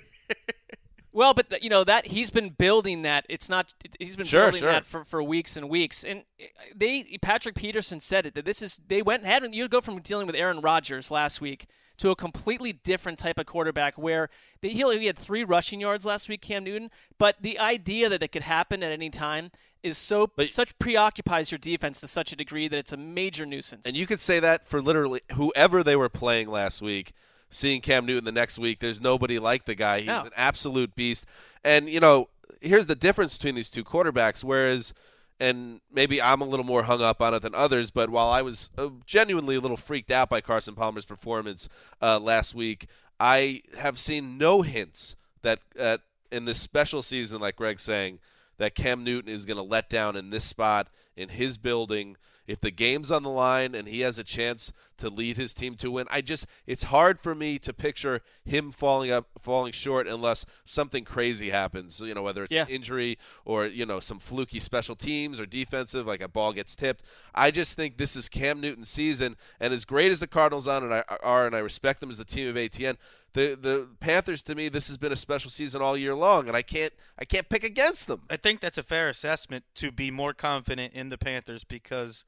[1.14, 3.26] Well, but th- you know that he's been building that.
[3.30, 3.74] It's not.
[3.99, 4.72] He's been Sure, building sure.
[4.72, 6.03] that for, for weeks and weeks.
[6.03, 6.45] And uh,
[6.76, 10.28] they Patrick Peterson said it that this is they went had you go from dealing
[10.28, 14.30] with Aaron Rodgers last week to a completely different type of quarterback where
[14.61, 16.89] they, he he had three rushing yards last week, Cam Newton.
[17.20, 19.51] But the idea that it could happen at any time
[19.84, 23.45] is so But- such preoccupies your defense to such a degree that it's a major
[23.45, 23.86] nuisance.
[23.86, 27.14] And you could say that for literally whoever they were playing last week.
[27.54, 29.99] Seeing Cam Newton the next week, there's nobody like the guy.
[29.99, 30.22] He's No.
[30.24, 31.26] an absolute beast.
[31.64, 32.30] And you know,
[32.62, 34.43] here's the difference between these two quarterbacks.
[34.43, 34.93] Whereas,
[35.39, 38.41] and maybe I'm a little more hung up on it than others, but while I
[38.41, 41.70] was uh, genuinely a little freaked out by Carson Palmer's performance
[42.01, 42.88] uh, last week,
[43.20, 46.01] I have seen no hints that that
[46.32, 48.20] in this special season, like Gregg's saying,
[48.58, 52.18] that Cam Newton is going to let down in this spot in his building.
[52.45, 55.76] If the game's on the line and he has a chance to lead his team
[55.76, 60.07] to win, I just it's hard for me to picture him falling up falling short
[60.07, 62.01] unless something crazy happens.
[62.01, 62.64] You know, whether it's Yeah.
[62.64, 66.76] an injury or, you know, some fluky special teams or defensive, like a ball gets
[66.76, 67.05] tipped.
[67.34, 70.84] I just think this is Cam Newton's season and as great as the Cardinals on
[70.84, 72.97] and I are and I respect them as the team of ATL,
[73.32, 76.57] the the Panthers to me this has been a special season all year long and
[76.57, 78.24] I can't I can't pick against them.
[78.30, 82.24] I think that's a fair assessment to be more confident in the Panthers because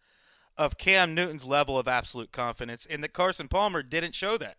[0.58, 4.58] of Cam Newton's level of absolute confidence, and that Carson Palmer didn't show that.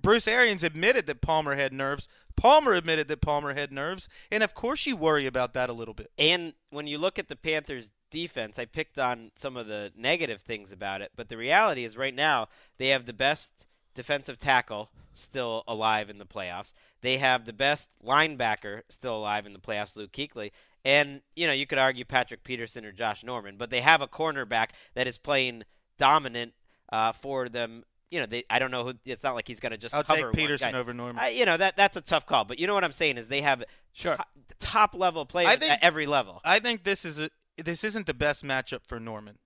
[0.00, 2.08] Bruce Arians admitted that Palmer had nerves.
[2.36, 5.94] Palmer admitted that Palmer had nerves, and of course you worry about that a little
[5.94, 6.10] bit.
[6.18, 10.42] And when you look at the Panthers' defense, I picked on some of the negative
[10.42, 12.48] things about it, but the reality is right now
[12.78, 16.74] they have the best defensive tackle still alive in the playoffs.
[17.00, 20.50] They have the best linebacker still alive in the playoffs, Luke Kuechly.
[20.86, 24.06] And, you know, you could argue Patrick Peterson or Josh Norman, but they have a
[24.06, 25.64] cornerback that is playing
[25.98, 26.52] dominant
[26.92, 27.82] uh, for them.
[28.08, 28.92] You know, they, I don't know who.
[29.04, 31.18] It's not like he's going to just I'll cover take Peterson over Norman.
[31.18, 33.28] I, you know that that's a tough call, but you know what I'm saying is
[33.28, 33.64] they have
[33.94, 34.14] Sure.
[34.16, 34.28] top,
[34.60, 36.40] top level players I think- at every level.
[36.44, 39.38] I think this is a this isn't the best matchup for Norman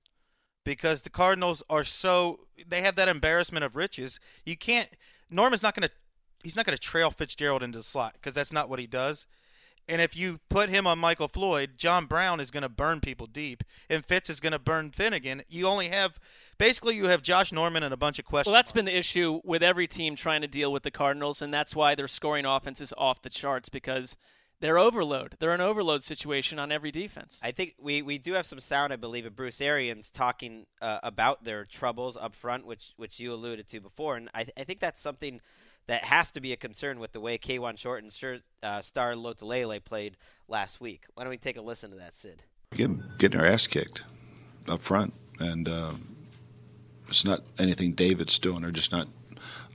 [0.63, 4.21] because the Cardinals are so they have that embarrassment of riches.
[4.45, 4.91] You can't
[5.31, 5.95] Norman's not going to
[6.45, 9.25] he's not going to trail Fitzgerald into the slot because that's not what he does.
[9.89, 13.27] And if you put him on Michael Floyd, John Brown is going to burn people
[13.27, 15.43] deep, and Fitz is going to burn Finnegan.
[15.49, 16.21] You only have
[16.59, 18.53] basically you have Josh Norman and a bunch of questions.
[18.53, 21.53] Well, that's been the issue with every team trying to deal with the Cardinals, and
[21.53, 24.17] that's why their scoring offense is off the charts because
[24.61, 25.37] they're overload.
[25.39, 27.41] They're an overload situation on every defense.
[27.43, 30.99] I think we, we do have some sound, I believe, of Bruce Arians talking uh,
[31.03, 34.81] about their troubles up front, which which you alluded to before, and I, I think
[34.81, 35.41] that's something
[35.91, 39.15] that has to be a concern with the way Kawann Short and Sir, uh, Star
[39.15, 40.17] Lotulelei played
[40.47, 41.07] last week.
[41.15, 42.45] Why don't we take a listen to that, Sid?
[42.77, 44.05] Get, getting our ass kicked
[44.69, 45.95] up front, and uh,
[47.09, 48.63] it's not anything David's doing.
[48.63, 49.09] There's just not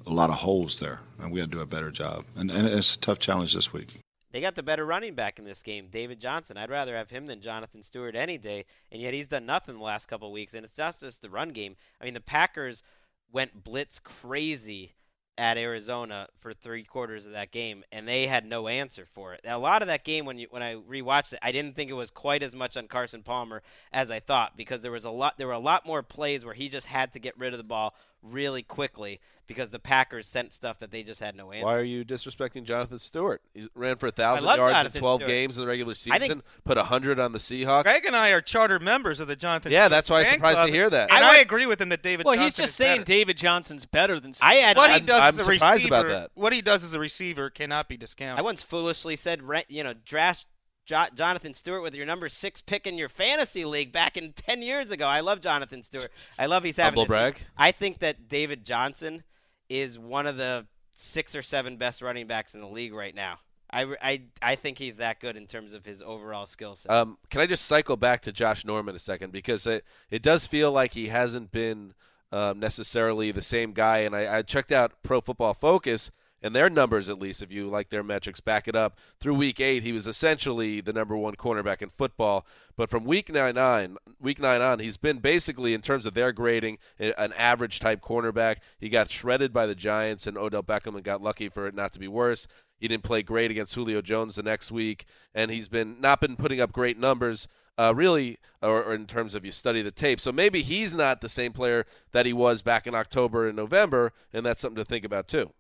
[0.07, 2.24] a lot of holes there, and we got to do a better job.
[2.38, 3.99] And, and it's a tough challenge this week.
[4.32, 6.55] They got the better running back in this game, David Johnson.
[6.55, 9.84] I'd rather have him than Jonathan Stewart any day, and yet he's done nothing the
[9.84, 10.53] last couple of weeks.
[10.53, 11.76] And it's not just the run game.
[11.99, 12.84] I mean, the Packers
[13.34, 14.93] went blitz crazy
[15.38, 19.41] at Arizona for three quarters of that game, and they had no answer for it.
[19.45, 21.95] A lot of that game, when you when I rewatched it, I didn't think it
[21.95, 23.61] was quite as much on Carson Palmer
[23.91, 26.53] as I thought because there was a lot there were a lot more plays where
[26.53, 27.95] he just had to get rid of the ball
[28.26, 31.65] really quickly because the Packers sent stuff that they just had no answer.
[31.65, 33.43] Why are you disrespecting Jonathan Stewart?
[33.53, 35.28] He ran for a thousand yards Jonathan in 12 Stewart.
[35.30, 36.19] games in the regular I season.
[36.19, 37.84] think- put hundred on the Seahawks.
[37.84, 39.71] Gregg and I are charter members of the Jonathan.
[39.71, 41.11] Yeah, Stewart that's why I'm fan surprised to hear that.
[41.11, 42.26] And I I, agree with him that David.
[42.26, 43.03] well, he's just is saying better.
[43.05, 44.34] David Johnson's better than.
[44.41, 46.32] I had what he I'm- does I'm as a surprised receiver, about that.
[46.34, 48.39] what he does as a receiver cannot be discounted.
[48.39, 50.47] I once foolishly said, you know, draft
[50.86, 54.61] jo- Jonathan Stewart with your number six pick in your fantasy league back in ten
[54.61, 55.07] years ago.
[55.07, 56.09] I love Jonathan Stewart.
[56.39, 56.99] I love he's having.
[56.99, 57.38] Humble this- brag.
[57.57, 59.23] I think that David Johnson
[59.69, 63.39] is one of the six or seven best running backs in the league right now.
[63.71, 66.91] I, I, I think he's that good in terms of his overall skill set.
[66.91, 70.47] Um, can I just cycle back to Josh Norman a second because it it does
[70.47, 71.93] feel like he hasn't been
[72.31, 73.99] um, necessarily the same guy.
[73.99, 76.11] And I, I checked out Pro Football Focus
[76.45, 78.99] and their numbers, at least if you like their metrics, back it up.
[79.19, 82.45] Through Week Eight, he was essentially the number one cornerback in football.
[82.77, 86.31] But from Week nine on, Week nine on, he's been basically in terms of their
[86.31, 88.57] grading an average type cornerback.
[88.77, 91.91] He got shredded by the Giants and Odell Beckham and got lucky for it not
[91.93, 92.45] to be worse.
[92.77, 96.35] He didn't play great against Julio Jones the next week, and he's been not been
[96.35, 97.47] putting up great numbers.
[97.75, 101.21] Uh, really, or, or in terms of you study the tape, so maybe he's not
[101.21, 104.85] the same player that he was back in October and November, and that's something to
[104.85, 105.51] think about too.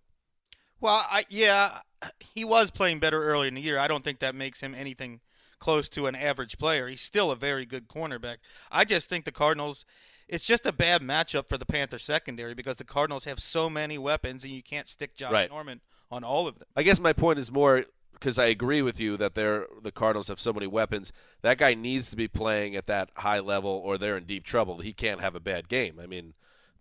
[0.81, 1.79] Well, I, yeah,
[2.19, 3.77] he was playing better early in the year.
[3.79, 5.21] I don't think that makes him anything
[5.59, 6.87] close to an average player.
[6.87, 8.37] He's still a very good cornerback.
[8.71, 9.85] I just think the Cardinals.
[10.27, 13.97] It's just a bad matchup for the Panther secondary because the Cardinals have so many
[13.97, 15.49] weapons, and you can't stick Josh Right.
[15.49, 16.67] Norman on all of them.
[16.75, 20.27] I guess my point is more because I agree with you that they're the Cardinals
[20.29, 21.11] have so many weapons.
[21.41, 24.79] That guy needs to be playing at that high level, or they're in deep trouble.
[24.79, 25.99] He can't have a bad game.
[26.01, 26.33] I mean,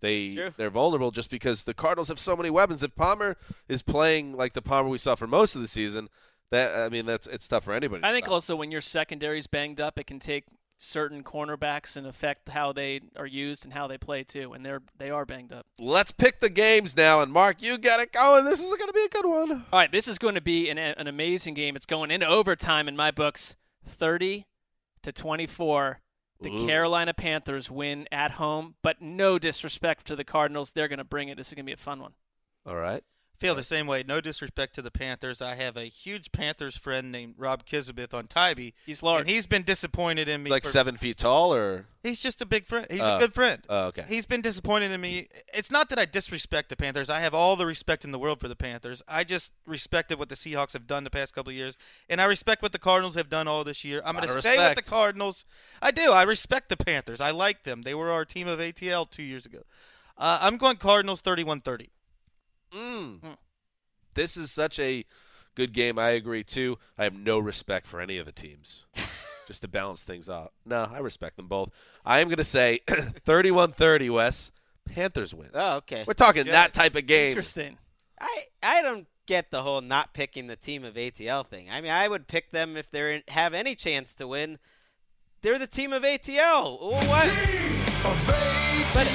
[0.05, 2.83] they they're vulnerable just because the Cardinals have so many weapons.
[2.83, 3.35] If Palmer
[3.67, 6.09] is playing like the Palmer we saw for most of the season,
[6.51, 8.03] that I mean, that's it's tough for anybody.
[8.03, 8.33] I think stop.
[8.33, 10.45] also when your secondary's banged up, it can take
[10.77, 14.53] certain cornerbacks and affect how they are used and how they play too.
[14.53, 15.65] And they're they are banged up.
[15.79, 18.45] Let's pick the games now, and Marc, you got it going.
[18.45, 19.65] This is going to be a good one.
[19.71, 21.75] All right, this is going to be an, an amazing game.
[21.75, 24.45] It's going into overtime in my books, thirty
[25.01, 26.01] to twenty-four.
[26.41, 26.65] The Ooh.
[26.65, 30.71] Carolina Panthers win at home, but no disrespect to the Cardinals.
[30.71, 31.37] They're going to bring it.
[31.37, 32.13] This is going to be a fun one.
[32.65, 33.03] All right.
[33.37, 34.01] Feel the same way.
[34.07, 35.41] No disrespect to the Panthers.
[35.41, 38.71] I have a huge Panthers friend named Rob Kizabeth on Tybee.
[38.85, 39.21] He's large.
[39.21, 40.49] And he's been disappointed in me.
[40.49, 42.85] Like for- seven feet tall, or He's just a big friend.
[42.89, 43.17] He's Oh.
[43.17, 43.63] a good friend.
[43.67, 44.05] Oh, okay.
[44.07, 45.27] He's been disappointed in me.
[45.53, 47.09] It's not that I disrespect the Panthers.
[47.09, 49.01] I have all the respect in the world for the Panthers.
[49.07, 51.77] I just respected what the Seahawks have done the past couple of years,
[52.07, 54.01] and I respect what the Cardinals have done all this year.
[54.05, 55.45] I'm going to of stay with the Cardinals.
[55.81, 56.11] I do.
[56.11, 57.19] I respect the Panthers.
[57.19, 57.81] I like them.
[57.81, 59.63] They were our team of ATL two years ago.
[60.17, 61.89] Uh, I'm going Cardinals 31-30.
[62.71, 63.37] Mm.
[64.13, 65.05] This is such a
[65.55, 65.97] good game.
[65.99, 66.77] I agree too.
[66.97, 68.85] I have no respect for any of the teams.
[69.47, 70.53] Just to balance things out.
[70.65, 71.69] No, I respect them both.
[72.03, 74.51] I am going to say 31-30, Wes.
[74.85, 75.49] Panthers win.
[75.53, 76.03] oh, okay.
[76.07, 76.51] We're talking Yeah.
[76.53, 77.29] that type of game.
[77.29, 77.77] Interesting.
[78.21, 81.69] I I don't get the whole not picking the team of ATL thing.
[81.71, 84.59] I mean, I would pick them if they have any chance to win.
[85.41, 86.79] They're the team of ATL.
[86.79, 87.29] Well, What?
[88.93, 89.07] But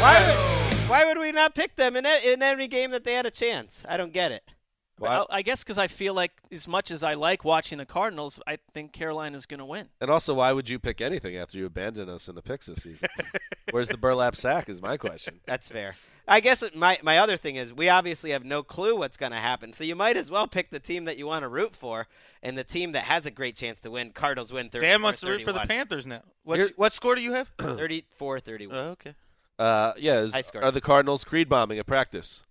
[0.00, 0.61] why would,
[0.92, 3.82] why would we not pick them in in every game that they had a chance?
[3.88, 4.52] I don't get it.
[4.98, 8.38] Well, I guess because I feel like as much as I like watching the Cardinals,
[8.46, 9.88] I think Carolina's going to win.
[10.00, 12.84] And also, why would you pick anything after you abandoned us in the picks this
[12.84, 13.08] season?
[13.72, 14.68] Where's the burlap sack?
[14.68, 15.40] Is my question.
[15.44, 15.96] That's fair.
[16.28, 19.32] I guess it, my my other thing is we obviously have no clue what's going
[19.32, 21.74] to happen, so you might as well pick the team that you want to root
[21.74, 22.06] for,
[22.44, 24.10] and the team that has a great chance to win.
[24.10, 26.22] Cardinals win 34 Dan wants to root for the Panthers now.
[26.44, 27.50] What, what score do you have?
[27.58, 28.78] 34 31.
[28.78, 29.14] Oh, okay.
[29.62, 30.64] Uh, yeah, is, High score.
[30.64, 32.42] are the Cardinals creed bombing at practice?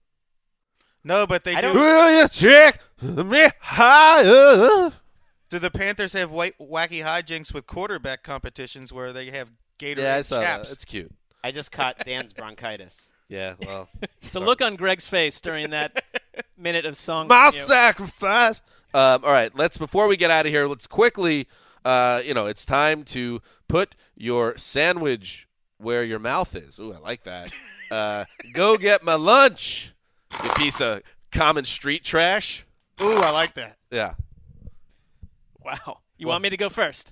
[1.04, 1.68] No, but they I do.
[1.74, 4.92] don't- Will you check me higher?
[5.50, 9.50] Do the Panthers have white, wacky hijinks with quarterback competitions where they have
[9.80, 10.70] Gatorade Yeah, I saw chaps?
[10.70, 10.74] that.
[10.76, 11.12] It's cute.
[11.44, 13.08] I just caught Dan's bronchitis.
[13.32, 13.88] Yeah, well,
[14.34, 16.04] The look on Gregg's face during that
[16.58, 17.30] minute of song.
[17.30, 17.66] my from you.
[17.66, 18.62] sacrifice.
[18.94, 21.48] Um, all right, let's before we get out of here, let's quickly.
[21.86, 25.48] Uh, you know, it's time to put your sandwich
[25.82, 26.80] where your mouth is.
[26.80, 27.52] Ooh, I like that.
[27.92, 29.94] Uh, go get my lunch,
[30.44, 31.02] you piece of
[31.32, 32.66] common street trash.
[33.02, 33.78] Ooh, I like that.
[33.92, 34.14] Yeah.
[35.64, 36.00] Wow.
[36.18, 37.12] You want me to go first?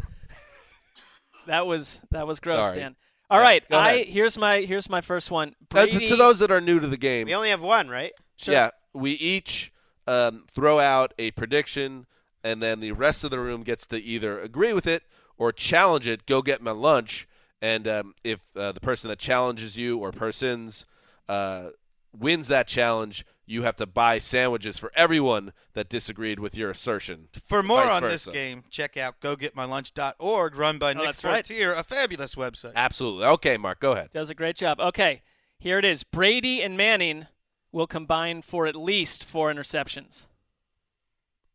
[1.47, 2.79] that was that was gross, Sorry.
[2.79, 2.95] Dan.
[3.29, 5.49] All Yeah, right, I here's my here's my first one.
[5.49, 7.87] Uh, Brady, to, to those that are new to the game, We only have one,
[7.89, 8.11] right?
[8.37, 8.53] Sure.
[8.53, 9.71] yeah, we each
[10.07, 12.07] um, throw out a prediction,
[12.43, 15.03] and then the rest of the room gets to either agree with it
[15.37, 16.25] or challenge it.
[16.25, 17.27] Go get my lunch,
[17.61, 20.85] and um, if uh, the person that challenges you or persons
[21.27, 21.69] uh,
[22.17, 27.29] wins that challenge, you have to buy sandwiches for everyone that disagreed with your assertion.
[27.47, 31.49] For more Vice on this game, check out gogetmylunch.org, run by Nick Oh, that's right.
[31.49, 32.73] A fabulous website.
[32.75, 33.25] Absolutely.
[33.25, 34.11] Okay, Marc, go ahead.
[34.11, 34.79] does a great job.
[34.79, 35.23] Okay,
[35.57, 36.03] here it is.
[36.03, 37.27] Brady and Manning
[37.71, 40.27] will combine for at least four interceptions.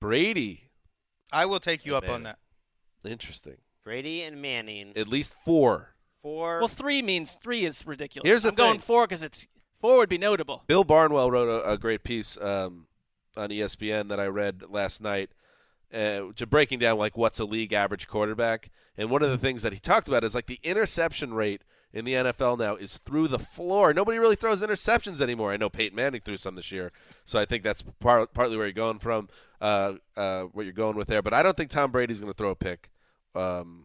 [0.01, 0.71] Brady.
[1.33, 2.39] I will take you up on that.
[3.05, 3.57] Interesting.
[3.83, 4.93] Brady and Manning.
[4.97, 5.94] At least four.
[6.25, 6.61] Four.
[6.61, 8.27] Well, three means three is ridiculous.
[8.27, 8.81] Here's the I'm going thing.
[8.81, 9.47] four because it's
[9.79, 10.63] four would be notable.
[10.67, 12.87] Bill Barnwell wrote a, a great piece um,
[13.37, 15.29] on ESPN that I read last night,
[15.93, 18.71] uh, to breaking down like what's a league average quarterback.
[18.97, 21.61] And one of the things that he talked about is like the interception rate
[21.93, 23.93] in the NFL now is through the floor.
[23.93, 25.53] Nobody really throws interceptions anymore.
[25.53, 26.91] I know Peyton Manning threw some this year,
[27.27, 29.29] so I think that's par- partly where you're going from,
[29.61, 31.21] uh, uh, what you're going with there.
[31.21, 32.89] But I don't think Tom Brady's going to throw a pick,
[33.35, 33.85] um,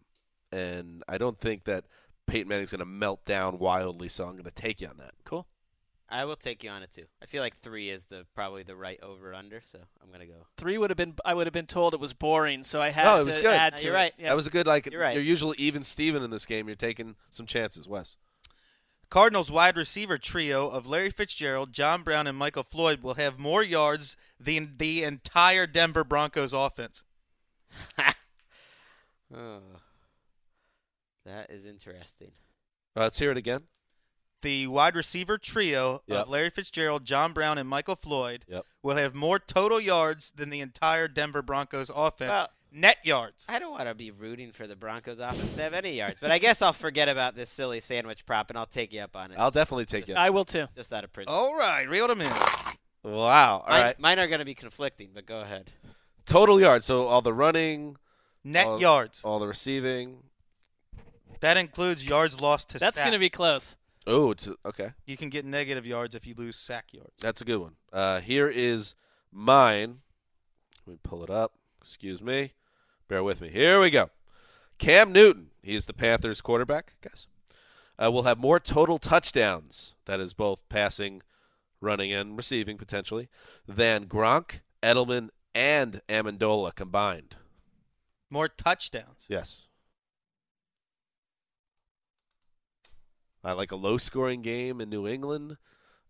[0.50, 1.84] and I don't think that
[2.30, 4.08] Peyton Manning's going to melt down wildly.
[4.08, 5.12] So I'm going to take you on that.
[5.24, 5.46] Cool.
[6.12, 7.04] I will take you on it too.
[7.22, 10.44] I feel like three is the probably the right over under, so I'm gonna go.
[10.56, 11.14] Three would have been.
[11.24, 13.54] I would have been told it was boring, so I had No, it to good.
[13.54, 13.96] add No, to you're it.
[13.96, 14.12] right.
[14.18, 14.30] Yeah.
[14.30, 14.90] That was a good like.
[14.90, 15.14] You're right.
[15.14, 16.66] You're usually even Steven in this game.
[16.66, 18.16] You're taking some chances, Wes.
[19.08, 23.62] Cardinals wide receiver trio of Larry Fitzgerald, John Brown, and Michael Floyd will have more
[23.62, 27.04] yards than the entire Denver Broncos offense.
[29.32, 29.60] Oh,
[31.26, 32.32] that is interesting.
[32.96, 33.62] Uh, let's hear it again.
[34.42, 36.18] The wide receiver trio Yep.
[36.22, 38.64] of Larry Fitzgerald, John Brown, and Michael Floyd Yep.
[38.82, 42.30] will have more total yards than the entire Denver Broncos offense.
[42.30, 43.44] Well- Net yards.
[43.48, 46.30] I don't want to be rooting for the Broncos offense to have any yards, but
[46.30, 49.32] I guess I'll forget about this silly sandwich prop and I'll take you up on
[49.32, 49.38] it.
[49.40, 50.16] I'll definitely take it.
[50.16, 50.68] I will too.
[50.76, 51.34] Just out of principle.
[51.36, 52.30] All right, reel them in.
[53.02, 53.64] Wow.
[53.66, 53.98] All mine, right.
[53.98, 55.72] mine are going to be conflicting, but go ahead.
[56.26, 56.86] Total yards.
[56.86, 57.96] So all the running,
[58.44, 59.20] Net all, yards.
[59.24, 60.22] all the receiving.
[61.40, 63.04] That includes yards lost to That's sack.
[63.04, 63.76] going to be close.
[64.06, 64.92] Oh, to, okay.
[65.06, 67.12] You can get negative yards if you lose sack yards.
[67.20, 67.74] That's a good one.
[67.92, 68.94] Uh, here is
[69.32, 69.98] mine.
[70.86, 71.52] Let me pull it up.
[71.80, 72.52] Excuse me.
[73.08, 73.48] Bear with me.
[73.48, 74.10] Here we go.
[74.78, 75.48] Cam Newton.
[75.62, 77.26] He is the Panthers quarterback, Guess
[77.98, 81.22] Uh, will have more total touchdowns, that is both passing,
[81.80, 83.28] running, and receiving potentially,
[83.68, 87.36] than Gronk, Edelman, and Amendola combined.
[88.30, 89.24] More touchdowns.
[89.28, 89.66] Yes.
[93.42, 95.56] I like a low scoring game in New England,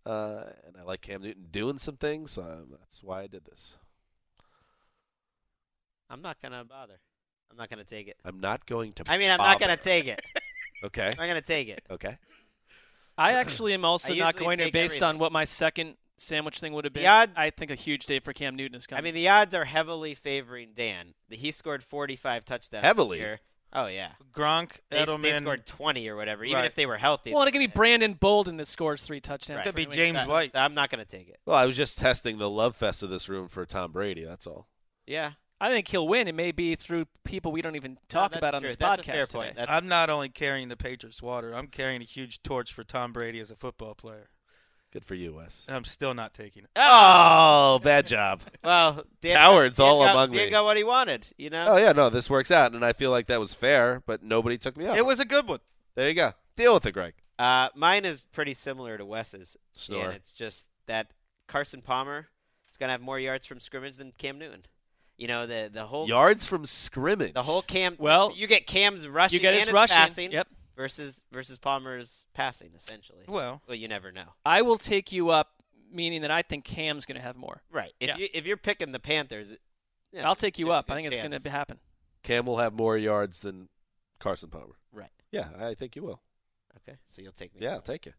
[0.05, 2.33] uh, and I like Cam Newton doing some things.
[2.33, 3.79] So that's why I did this.
[6.09, 7.01] I'm not going to bother.
[7.51, 8.17] I'm not going to take it.
[8.25, 9.05] I'm not going to.
[9.09, 10.21] I mean, I'm not going to take it.
[10.83, 11.09] Okay.
[11.09, 11.83] I'm not going to take it.
[11.91, 12.17] Okay.
[13.19, 15.03] I actually am also not going to based everything.
[15.03, 17.03] on what my second sandwich thing would have been.
[17.03, 19.01] The odds- I think a huge day for Cam Newton is coming.
[19.01, 21.13] I mean, the odds are heavily favoring Dan.
[21.29, 22.85] He scored 45 touchdowns.
[22.85, 23.19] Heavily?
[23.19, 23.41] year.
[23.73, 24.13] Oh, yeah.
[24.33, 25.23] Gronk, They, Edelman.
[25.23, 26.65] they scored 20 or whatever, even Right.
[26.67, 27.33] if they were healthy.
[27.33, 29.59] well, and it could be Brandon Bolden that scores three touchdowns.
[29.59, 29.65] Right.
[29.67, 30.29] for Could be James England.
[30.29, 30.51] White.
[30.55, 31.39] I'm not going to take it.
[31.47, 34.25] Well, I was just testing the love fest of this room for Tom Brady.
[34.25, 34.67] That's all.
[35.07, 35.33] Yeah.
[35.61, 36.27] I think he'll win.
[36.27, 38.69] It may be through people we don't even talk that's about on true.
[38.71, 39.57] this That's podcast a fair point.
[39.57, 43.13] That's, I'm not only carrying the Patriots water, I'm carrying a huge torch for Tom
[43.13, 44.31] Brady as a football player.
[44.93, 45.67] Good for you, Wes.
[45.69, 46.71] And I'm still not taking it.
[46.77, 48.43] Oh, bad job.
[48.65, 50.51] well, Dan, Cowards Dan all got, among Dan me.
[50.51, 51.67] got what he wanted, you know?
[51.69, 54.59] Oh yeah, no, this works out, and I feel like that was fair, but nobody
[54.59, 54.97] took me up.
[54.97, 55.61] It was a good one.
[55.95, 56.33] there you go.
[56.57, 57.15] Deal with it, Gregg.
[57.39, 59.57] Uh, mine is pretty similar to Wes's.
[59.73, 60.07] Snore.
[60.07, 61.13] And it's just that
[61.47, 62.29] Carson Palmer
[62.71, 64.63] is going to have more yards from scrimmage than Cam Newton.
[65.17, 67.33] You know, the, the whole Yards from scrimmage.
[67.35, 67.95] the whole Cam.
[67.99, 69.97] Well, you get Cam's rushing You get and his his rushing.
[69.97, 70.49] passing Yep.
[70.81, 73.25] Versus versus Palmer's passing essentially.
[73.29, 74.35] Well, well, you never know.
[74.47, 75.51] I will take you up,
[75.93, 77.63] meaning that I think Cam's going to have more.
[77.71, 77.93] Right.
[78.01, 78.17] If Yeah.
[78.17, 79.55] you if you're picking the Panthers,
[80.11, 80.91] yeah, I'll take you up.
[80.91, 81.79] I good think it's going to happen.
[82.23, 83.69] Cam will have more yards than
[84.19, 84.77] Carson Palmer.
[84.91, 85.11] Right.
[85.31, 86.23] Yeah, I think you will.
[86.79, 87.61] Okay, so you'll take me.
[87.63, 88.13] Yeah, I'll take you.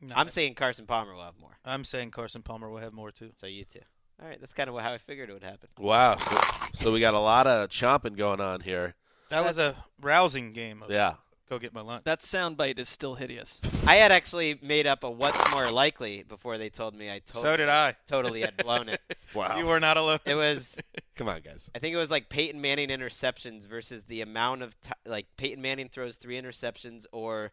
[0.00, 1.58] No, I'm saying Carson Palmer will have more.
[1.64, 3.30] I'm saying Carson Palmer will have more too.
[3.36, 3.80] So you too.
[4.20, 5.68] All right, that's kind of how I figured it would happen.
[5.78, 6.16] Wow.
[6.16, 6.40] So,
[6.72, 8.94] so we got a lot of chomping going on here.
[9.30, 10.82] That was a rousing game.
[10.82, 11.14] Of Yeah.
[11.50, 12.04] Go get my lunch.
[12.04, 13.60] That soundbite is still hideous.
[13.84, 17.42] I had actually made up a what's more likely before they told me I totally
[17.42, 17.96] So did I.
[18.06, 19.00] totally had blown it.
[19.34, 19.58] Wow.
[19.58, 20.18] You were not alone.
[20.24, 20.76] It was
[21.16, 21.70] Come on, guys.
[21.74, 25.60] I think it was like Peyton Manning interceptions versus the amount of t- like Peyton
[25.62, 27.52] Manning throws three interceptions or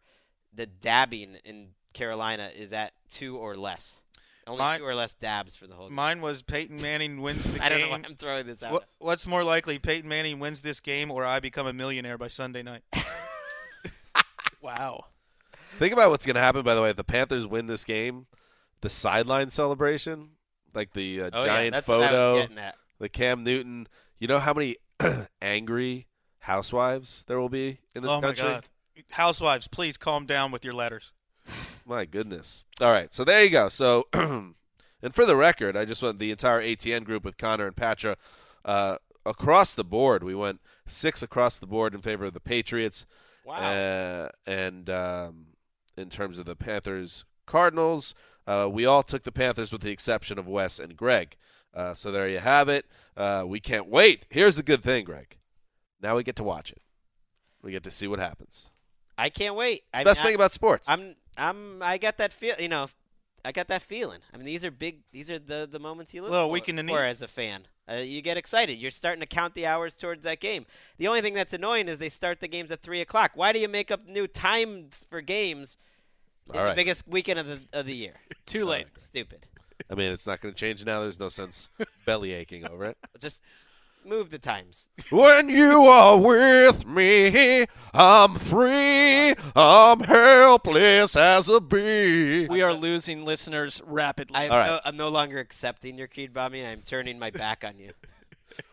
[0.54, 3.96] the dabbing in Carolina is at two or less.
[4.48, 5.94] Only Mine- two or less dabs for the whole game.
[5.94, 8.02] Mine was Peyton Manning wins the I don't know game.
[8.02, 8.72] why I'm throwing this out.
[8.72, 12.28] What, what's more likely, Peyton Manning wins this game, or I become a millionaire by
[12.28, 12.82] Sunday night?
[14.60, 15.06] Wow.
[15.78, 18.26] Think about what's going to happen, by the way, if the Panthers win this game.
[18.80, 20.30] The sideline celebration,
[20.74, 22.74] like the uh, Oh, yeah, giant that's what I was photo, getting at.
[23.00, 23.88] the Cam Newton.
[24.18, 24.76] You know how many
[25.42, 26.06] angry
[26.40, 28.44] housewives there will be in this oh country?
[28.44, 28.64] my God!
[29.10, 31.12] Housewives, please calm down with your letters.
[31.84, 32.64] My goodness.
[32.80, 33.68] All right, so there you go.
[33.68, 34.54] So, and
[35.12, 38.16] for the record, I just went the entire ATN group with Connor and Patra
[38.64, 38.96] uh,
[39.26, 40.22] across the board.
[40.22, 43.06] We went six across the board in favor of the Patriots.
[43.48, 43.56] Wow.
[43.56, 45.46] Uh, and um,
[45.96, 48.14] in terms of the Panthers Cardinals,
[48.46, 51.36] uh, we all took the Panthers with the exception of Wes and Greg.
[51.74, 52.84] Uh, so there you have it.
[53.16, 54.26] Uh, we can't wait.
[54.28, 55.38] Here's the good thing, Greg.
[56.02, 56.82] Now we get to watch it.
[57.62, 58.70] We get to see what happens.
[59.16, 59.84] I can't wait.
[59.92, 60.88] I Best mean, thing I- about sports.
[60.88, 62.54] I'm I'm I got that feel.
[62.58, 62.88] You know,
[63.48, 64.20] I got that feeling.
[64.30, 64.98] I mean, these are big.
[65.10, 67.26] These are the the moments you look Little for, week in the for as a
[67.26, 67.66] fan.
[67.90, 68.74] Uh, you get excited.
[68.74, 70.66] You're starting to count the hours towards that game.
[70.98, 73.30] The only thing that's annoying is they start the games at three o'clock.
[73.36, 75.78] Why do you make up new time for games
[76.52, 78.16] in All the biggest weekend of the of the year?
[78.44, 78.88] Too late.
[78.98, 79.46] Stupid.
[79.88, 81.00] I mean, it's not going to change now.
[81.00, 81.70] There's no sense
[82.04, 82.98] belly aching over it.
[83.18, 83.40] Just
[84.08, 84.88] move the times.
[85.10, 89.34] When you are with me, I'm free.
[89.54, 92.46] I'm helpless as a bee.
[92.46, 94.36] We are losing listeners rapidly.
[94.36, 94.66] I'm, All right.
[94.66, 96.66] no, I'm no longer accepting your creed bombing.
[96.66, 97.92] I'm turning my back on you.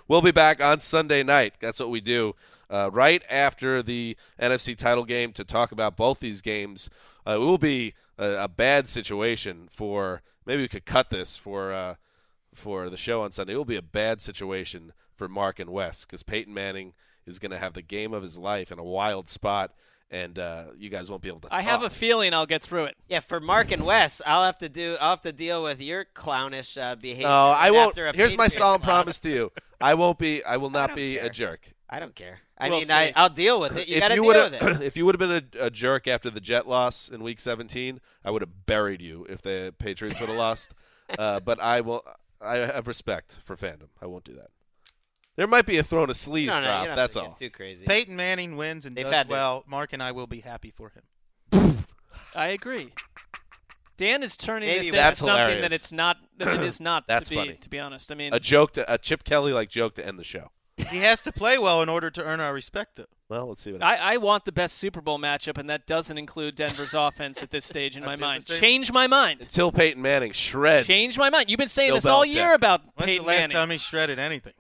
[0.08, 1.56] We'll be back on Sunday night.
[1.60, 2.36] That's what we do.
[2.70, 6.92] Uh, right after the NFC title game to talk about both these games.
[7.26, 10.22] Uh, it will be a, a bad situation for.
[10.46, 11.96] Maybe we could cut this for uh,
[12.54, 13.54] for the show on Sunday.
[13.54, 16.94] It will be a bad situation for Marc and Wes because Peyton Manning
[17.26, 19.72] is going to have the game of his life in a wild spot,
[20.12, 21.48] and uh, you guys won't be able to.
[21.54, 22.96] I have a feeling I'll get through it.
[23.10, 24.98] Yeah, for Marc and Wes, I'll have to do.
[25.02, 27.28] I'll have to deal with your clownish uh, behavior.
[27.28, 27.90] No, I won't.
[27.90, 28.86] after a Here's my solemn loss.
[28.88, 29.52] promise to you:
[29.82, 30.44] I won't be.
[30.44, 31.72] I will not don't be a jerk.
[31.90, 32.40] I don't care.
[32.58, 33.14] I We'll mean, I, see.
[33.16, 33.88] I'll deal with it.
[33.88, 34.84] You if got to you deal would've- with it.
[34.88, 38.00] if you would have been a, a jerk after the Jet loss in Week 17,
[38.24, 40.74] I would have buried you if the Patriots would have lost.
[41.20, 42.04] Uh, but I will.
[42.42, 43.90] I have respect for fandom.
[44.02, 44.50] I won't do that.
[45.36, 46.86] There might be a thrown a sleeves No, no, drop.
[46.88, 47.34] don't That's all.
[47.34, 47.86] Too crazy.
[47.86, 49.64] Peyton Manning wins and They've does had their- well.
[49.68, 51.04] Marc and I will be happy for him.
[52.36, 52.92] I agree.
[53.98, 55.62] Dan is turning Maybe this into that's something hilarious.
[55.62, 56.18] that it's not.
[56.38, 57.08] That it is not.
[57.08, 57.54] That's to be, funny.
[57.54, 60.20] To be honest, I mean, A joke to a Chip Kelly like joke to end
[60.20, 60.52] the show.
[60.90, 63.06] He has to play well in order to earn our respect, though.
[63.30, 63.82] Well, let's see what.
[63.82, 67.52] I, I want the best Super Bowl matchup, and that doesn't include Denver's offense at
[67.52, 68.46] this stage in my mind.
[68.46, 69.40] Change my mind.
[69.44, 70.86] Until Peyton Manning shreds.
[70.86, 71.50] Change my mind.
[71.50, 73.56] You've been saying Bill this all year about When's Peyton the last Manning.
[73.56, 74.54] time he shredded anything?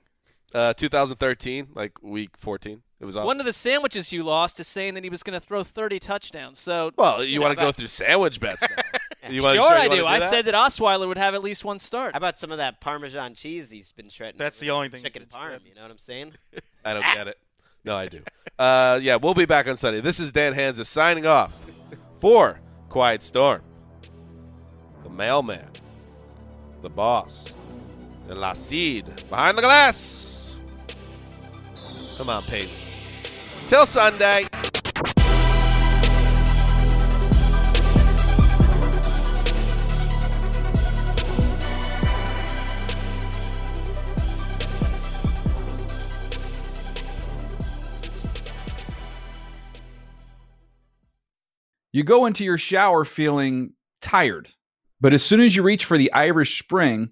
[0.55, 2.81] Uh, 2013, like Week 14.
[2.99, 3.27] It was awesome.
[3.27, 5.99] One of the sandwiches you lost is saying that he was going to throw 30
[5.99, 6.59] touchdowns.
[6.59, 9.29] So well, you, know, want to go through sandwich bets now.
[9.29, 10.05] you wanna- sure, you I wanna do.
[10.05, 12.13] I said that Osweiler would have at least one start.
[12.13, 14.37] How about some of that Parmesan cheese he's been shredding?
[14.37, 15.47] That's the only thing Chicken been parm.
[15.47, 15.67] shredding.
[15.67, 16.33] You know what I'm saying?
[16.85, 17.37] I don't get it.
[17.83, 18.21] No, I do.
[18.57, 19.99] Uh, yeah, we'll be back on Sunday.
[19.99, 21.69] This is Dan Hanzus signing off
[22.21, 23.61] for Quiet Storm,
[25.03, 25.67] the mailman,
[26.81, 27.53] the boss,
[28.29, 30.34] and La Cid behind the glass.
[32.17, 32.69] Come on, Peyton.
[33.67, 34.45] Till Sunday.
[51.91, 54.49] You go into your shower feeling tired,
[54.99, 57.11] but as soon as you reach for the Irish Spring,